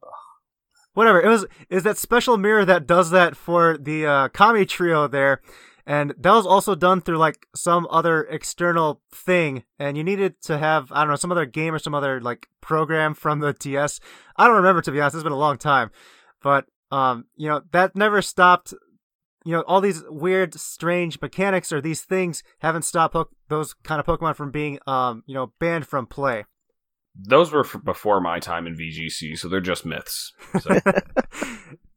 [0.95, 5.09] Whatever it was, is that special mirror that does that for the uh, Kami trio
[5.09, 5.43] there.
[5.87, 10.59] And that was also done through like some other external thing, and you needed to
[10.59, 13.99] have I don't know some other game or some other like program from the DS.
[14.37, 15.17] I don't remember to be honest.
[15.17, 15.91] It's been a long time,
[16.43, 18.73] but um, you know that never stopped.
[19.45, 23.99] You know all these weird, strange mechanics or these things haven't stopped po- those kind
[23.99, 26.45] of Pokemon from being um you know banned from play.
[27.15, 30.33] those were before my time in VGC, so they're just myths.
[30.61, 30.79] So.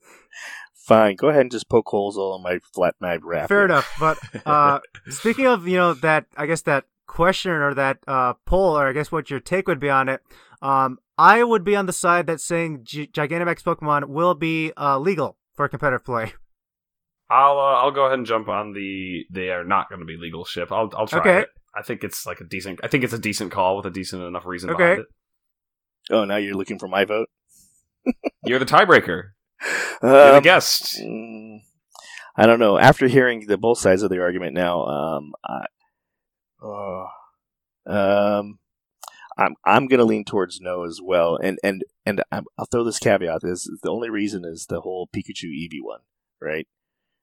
[0.85, 1.15] fine.
[1.15, 3.49] Go ahead and just poke holes all in my flat mag wrap.
[3.49, 3.65] Fair here.
[3.65, 3.91] enough.
[3.99, 4.79] But uh,
[5.09, 8.93] speaking of, you know, that I guess that question or that uh, poll, or I
[8.93, 10.21] guess what your take would be on it,
[10.61, 14.99] um, I would be on the side that saying G- Gigantamax Pokemon will be uh,
[14.99, 16.33] legal for competitive play.
[17.29, 20.17] I'll uh, I'll go ahead and jump on the they are not going to be
[20.17, 20.71] legal ship.
[20.71, 21.39] I'll I'll try Okay.
[21.41, 21.49] it.
[21.73, 22.79] I think it's like a decent.
[22.83, 24.77] I think it's a decent call with a decent enough reason Okay.
[24.83, 25.05] behind it.
[26.11, 27.27] Oh, now you're looking for my vote.
[28.43, 29.29] You're the tiebreaker.
[30.19, 31.01] You're the Um, guest.
[31.01, 31.59] mm,
[32.37, 32.77] I don't know.
[32.77, 35.65] After hearing the both sides of the argument now, um, I,
[36.63, 37.05] uh,
[37.85, 38.59] um,
[39.37, 41.37] I'm I'm gonna lean towards no as well.
[41.37, 45.09] And and and I'm, I'll throw this caveat: is the only reason is the whole
[45.15, 46.01] Pikachu Eevee one,
[46.41, 46.67] right?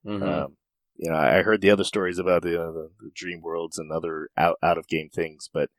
[0.04, 0.44] Mhm.
[0.44, 0.56] Um,
[0.96, 3.92] you know, I heard the other stories about the, uh, the, the Dream Worlds and
[3.92, 5.70] other out out of game things, but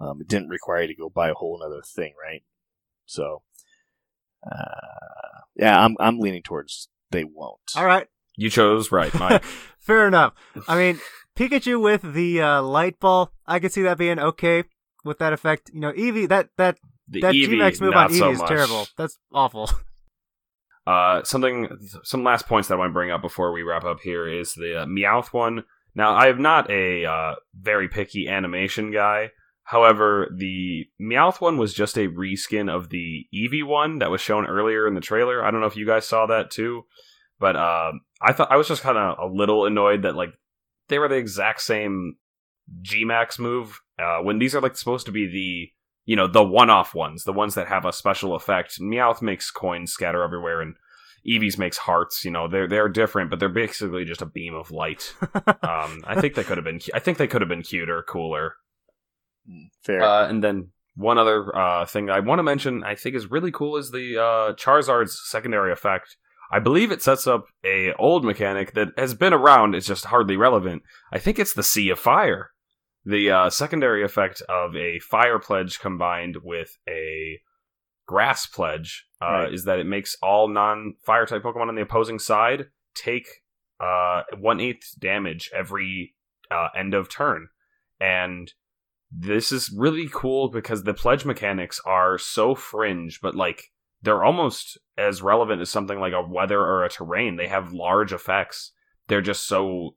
[0.00, 2.42] um, it didn't require you to go buy a whole other thing, right?
[3.06, 3.42] So,
[4.44, 7.58] uh, yeah, I'm I'm leaning towards they won't.
[7.76, 8.06] All right.
[8.36, 9.42] you chose right, Mike.
[9.78, 10.34] Fair enough.
[10.68, 11.00] I mean,
[11.36, 14.64] Pikachu with the uh, light ball, I could see that being okay
[15.04, 15.70] with that effect.
[15.72, 18.48] You know, Eevee, that that The that Eevee, G-Max move on Eevee so is much.
[18.48, 18.86] terrible.
[18.96, 19.70] That's awful.
[20.86, 21.68] Uh, something,
[22.02, 24.54] some last points that I want to bring up before we wrap up here is
[24.54, 25.62] the uh, Meowth one.
[25.94, 29.30] Now, I am not a uh, very picky animation guy.
[29.70, 34.44] However, the Meowth one was just a reskin of the Eevee one that was shown
[34.44, 35.44] earlier in the trailer.
[35.44, 36.86] I don't know if you guys saw that too,
[37.38, 40.30] but uh, I thought I was just kind of a little annoyed that like
[40.88, 42.16] they were the exact same
[42.82, 45.70] G-Max move uh, when these are like supposed to be the
[46.04, 48.80] you know the one-off ones, the ones that have a special effect.
[48.80, 50.74] Meowth makes coins scatter everywhere, and
[51.24, 52.24] Eevee's makes hearts.
[52.24, 55.14] You know, they're they're different, but they're basically just a beam of light.
[55.46, 56.80] um, I think they could have been.
[56.92, 58.54] I think they could have been cuter, cooler.
[59.84, 60.02] Fair.
[60.02, 63.50] Uh, and then one other uh, thing I want to mention, I think is really
[63.50, 66.16] cool, is the uh, Charizard's secondary effect.
[66.52, 69.74] I believe it sets up a old mechanic that has been around.
[69.74, 70.82] It's just hardly relevant.
[71.12, 72.50] I think it's the Sea of Fire.
[73.04, 77.40] The uh, secondary effect of a Fire Pledge combined with a
[78.06, 79.54] Grass Pledge uh, Right.
[79.54, 83.28] is that it makes all non-Fire type Pokemon on the opposing side take
[83.78, 86.14] uh, one eighth damage every
[86.50, 87.46] uh, end of turn,
[88.00, 88.52] and
[89.10, 93.64] this is really cool because the pledge mechanics are so fringe, but like
[94.02, 97.36] they're almost as relevant as something like a weather or a terrain.
[97.36, 98.72] They have large effects.
[99.08, 99.96] They're just so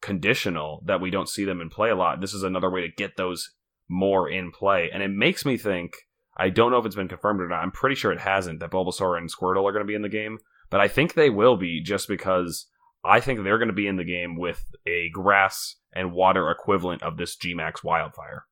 [0.00, 2.20] conditional that we don't see them in play a lot.
[2.20, 3.50] This is another way to get those
[3.88, 4.90] more in play.
[4.92, 5.94] And it makes me think
[6.38, 7.62] I don't know if it's been confirmed or not.
[7.62, 10.08] I'm pretty sure it hasn't that Bulbasaur and Squirtle are going to be in the
[10.08, 10.38] game,
[10.70, 12.66] but I think they will be just because
[13.04, 17.02] I think they're going to be in the game with a grass and water equivalent
[17.02, 18.44] of this Gmax wildfire.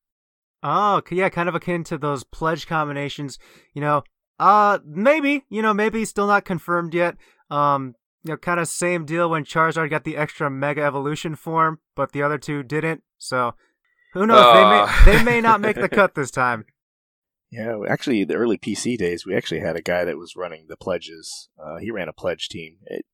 [0.62, 3.38] Oh, yeah, kind of akin to those pledge combinations.
[3.74, 4.04] You know,
[4.38, 7.16] uh, maybe, you know, maybe still not confirmed yet.
[7.50, 7.94] Um,
[8.24, 12.12] you know, kind of same deal when Charizard got the extra Mega Evolution form, but
[12.12, 13.02] the other two didn't.
[13.18, 13.54] So,
[14.14, 14.38] who knows?
[14.40, 14.54] Uh.
[15.04, 16.64] They may they may not make the cut this time.
[17.52, 20.76] Yeah, actually, the early PC days, we actually had a guy that was running the
[20.76, 21.48] pledges.
[21.62, 22.78] Uh, he ran a pledge team.
[22.86, 23.06] It,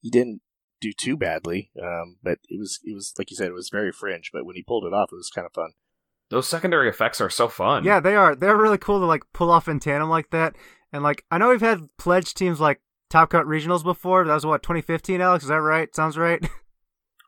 [0.00, 0.40] he didn't
[0.80, 3.92] do too badly, um, but it was it was like you said, it was very
[3.92, 4.30] fringe.
[4.32, 5.72] But when he pulled it off, it was kind of fun.
[6.30, 7.84] Those secondary effects are so fun.
[7.84, 8.36] Yeah, they are.
[8.36, 10.54] They're really cool to like pull off in tandem like that.
[10.92, 14.24] And like, I know we've had pledge teams like Top Cut Regionals before.
[14.24, 15.44] That was what 2015, Alex.
[15.44, 15.94] Is that right?
[15.94, 16.44] Sounds right.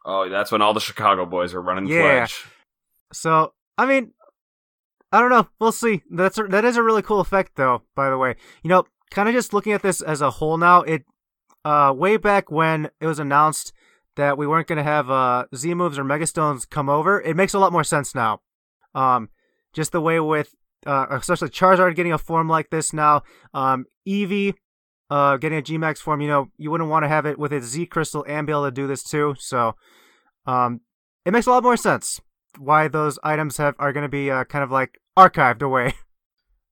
[0.05, 2.01] Oh, that's when all the Chicago boys are running Yeah.
[2.27, 2.45] pledge.
[3.13, 4.13] So, I mean,
[5.13, 5.47] I don't know.
[5.61, 6.03] We'll see.
[6.11, 7.83] That's a, that is a really cool effect, though.
[7.95, 8.35] By the way,
[8.65, 10.83] you know, kind of just looking at this as a whole now.
[10.83, 11.05] It
[11.65, 13.73] uh, way back when it was announced
[14.17, 17.55] that we weren't going to have uh, Z moves or Megastones come over, it makes
[17.55, 18.41] a lot more sense now.
[18.95, 19.31] Um,
[19.73, 20.55] just the way with
[20.87, 23.23] uh, especially Charizard getting a form like this now,
[23.55, 24.55] um, Eevee
[25.11, 26.21] uh, getting a Gmax form.
[26.21, 28.65] You know, you wouldn't want to have it with its Z Crystal and be able
[28.65, 29.35] to do this too.
[29.39, 29.77] So,
[30.47, 30.81] um,
[31.25, 32.21] it makes a lot more sense
[32.59, 35.95] why those items have are going to be uh, kind of like archived away.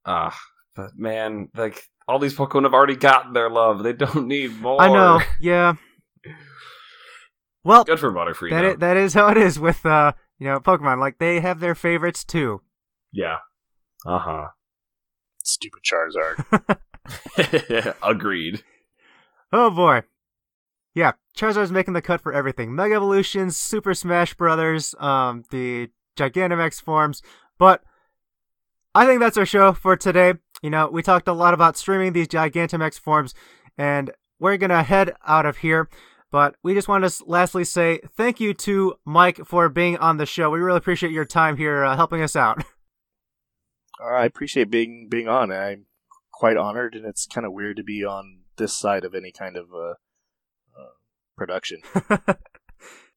[0.06, 0.34] Ah,
[0.74, 3.85] but man, like all these Pokemon have already gotten their love.
[3.85, 4.82] They don't need more.
[4.82, 5.74] I know, yeah.
[7.62, 8.51] Well, Good for Butterfree.
[8.51, 10.99] That, that is how it is with uh, you know, Pokemon.
[10.99, 12.62] Like they have their favorites too.
[13.12, 13.39] Yeah.
[14.05, 14.47] Uh huh.
[15.45, 16.78] Stupid Charizard.
[18.03, 18.65] Agreed.
[19.53, 20.03] Oh boy.
[20.93, 22.74] Yeah, Charizard's making the cut for everything.
[22.74, 27.23] Mega Evolutions, Super Smash Brothers, um, the Gigantamax forms.
[27.57, 27.85] But
[28.97, 30.35] I think that's our show for today.
[30.62, 33.35] You know, we talked a lot about streaming these Gigantamax forms,
[33.78, 35.89] and we're gonna head out of here.
[36.31, 40.27] But we just want to lastly say thank you to Mike for being on the
[40.27, 40.51] show.
[40.51, 42.62] We really appreciate your time here uh, helping us out.
[44.03, 45.53] Uh, I appreciate being being on.
[45.53, 45.85] I'm
[46.32, 49.59] quite honored, and it's kind of weird to be on this side of any kind
[49.59, 49.91] of uh,
[50.74, 50.95] uh,
[51.37, 51.82] production.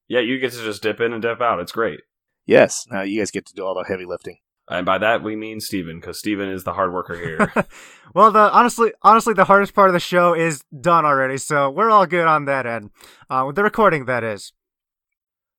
[0.07, 1.60] Yeah, you get to just dip in and dip out.
[1.60, 2.02] It's great.
[2.45, 4.38] yes, now you guys get to do all the heavy lifting.
[4.69, 7.52] And by that we mean Stephen, because Stephen is the hard worker here.
[8.15, 11.90] well, the honestly, honestly, the hardest part of the show is done already, so we're
[11.90, 12.91] all good on that end.
[13.30, 14.53] Uh, with the recording, that is.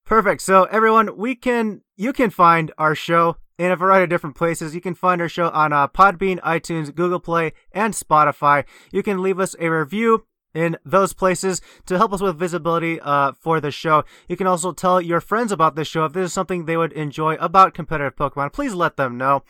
[0.05, 0.41] Perfect.
[0.41, 4.75] So, everyone, we can you can find our show in a variety of different places.
[4.75, 8.65] You can find our show on uh, Podbean, iTunes, Google Play, and Spotify.
[8.91, 10.25] You can leave us a review
[10.55, 14.03] in those places to help us with visibility uh, for the show.
[14.27, 16.93] You can also tell your friends about this show if this is something they would
[16.93, 18.53] enjoy about competitive Pokemon.
[18.53, 19.43] Please let them know.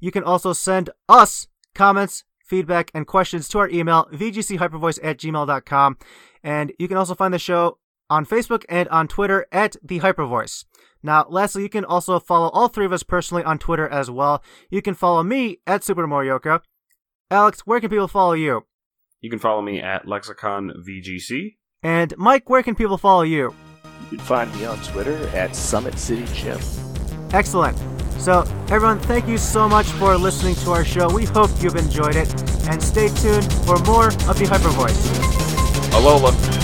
[0.00, 5.98] You can also send us comments, feedback, and questions to our email, vgchypervoice at gmail.com.
[6.44, 7.78] And you can also find the show
[8.08, 10.64] on Facebook and on Twitter at the Hypervoice.
[11.02, 14.42] Now, lastly, you can also follow all three of us personally on Twitter as well.
[14.70, 16.60] You can follow me at Super Morioka.
[17.30, 18.66] Alex, where can people follow you?
[19.22, 21.56] You can follow me at Lexicon VGC.
[21.82, 23.54] And Mike, where can people follow you?
[24.10, 26.58] You can find me on Twitter at Summit City Gym.
[27.32, 27.78] Excellent.
[28.20, 31.12] So, everyone, thank you so much for listening to our show.
[31.12, 32.30] We hope you've enjoyed it.
[32.68, 35.08] And stay tuned for more of the Hyper Voice.
[35.90, 36.61] Alola.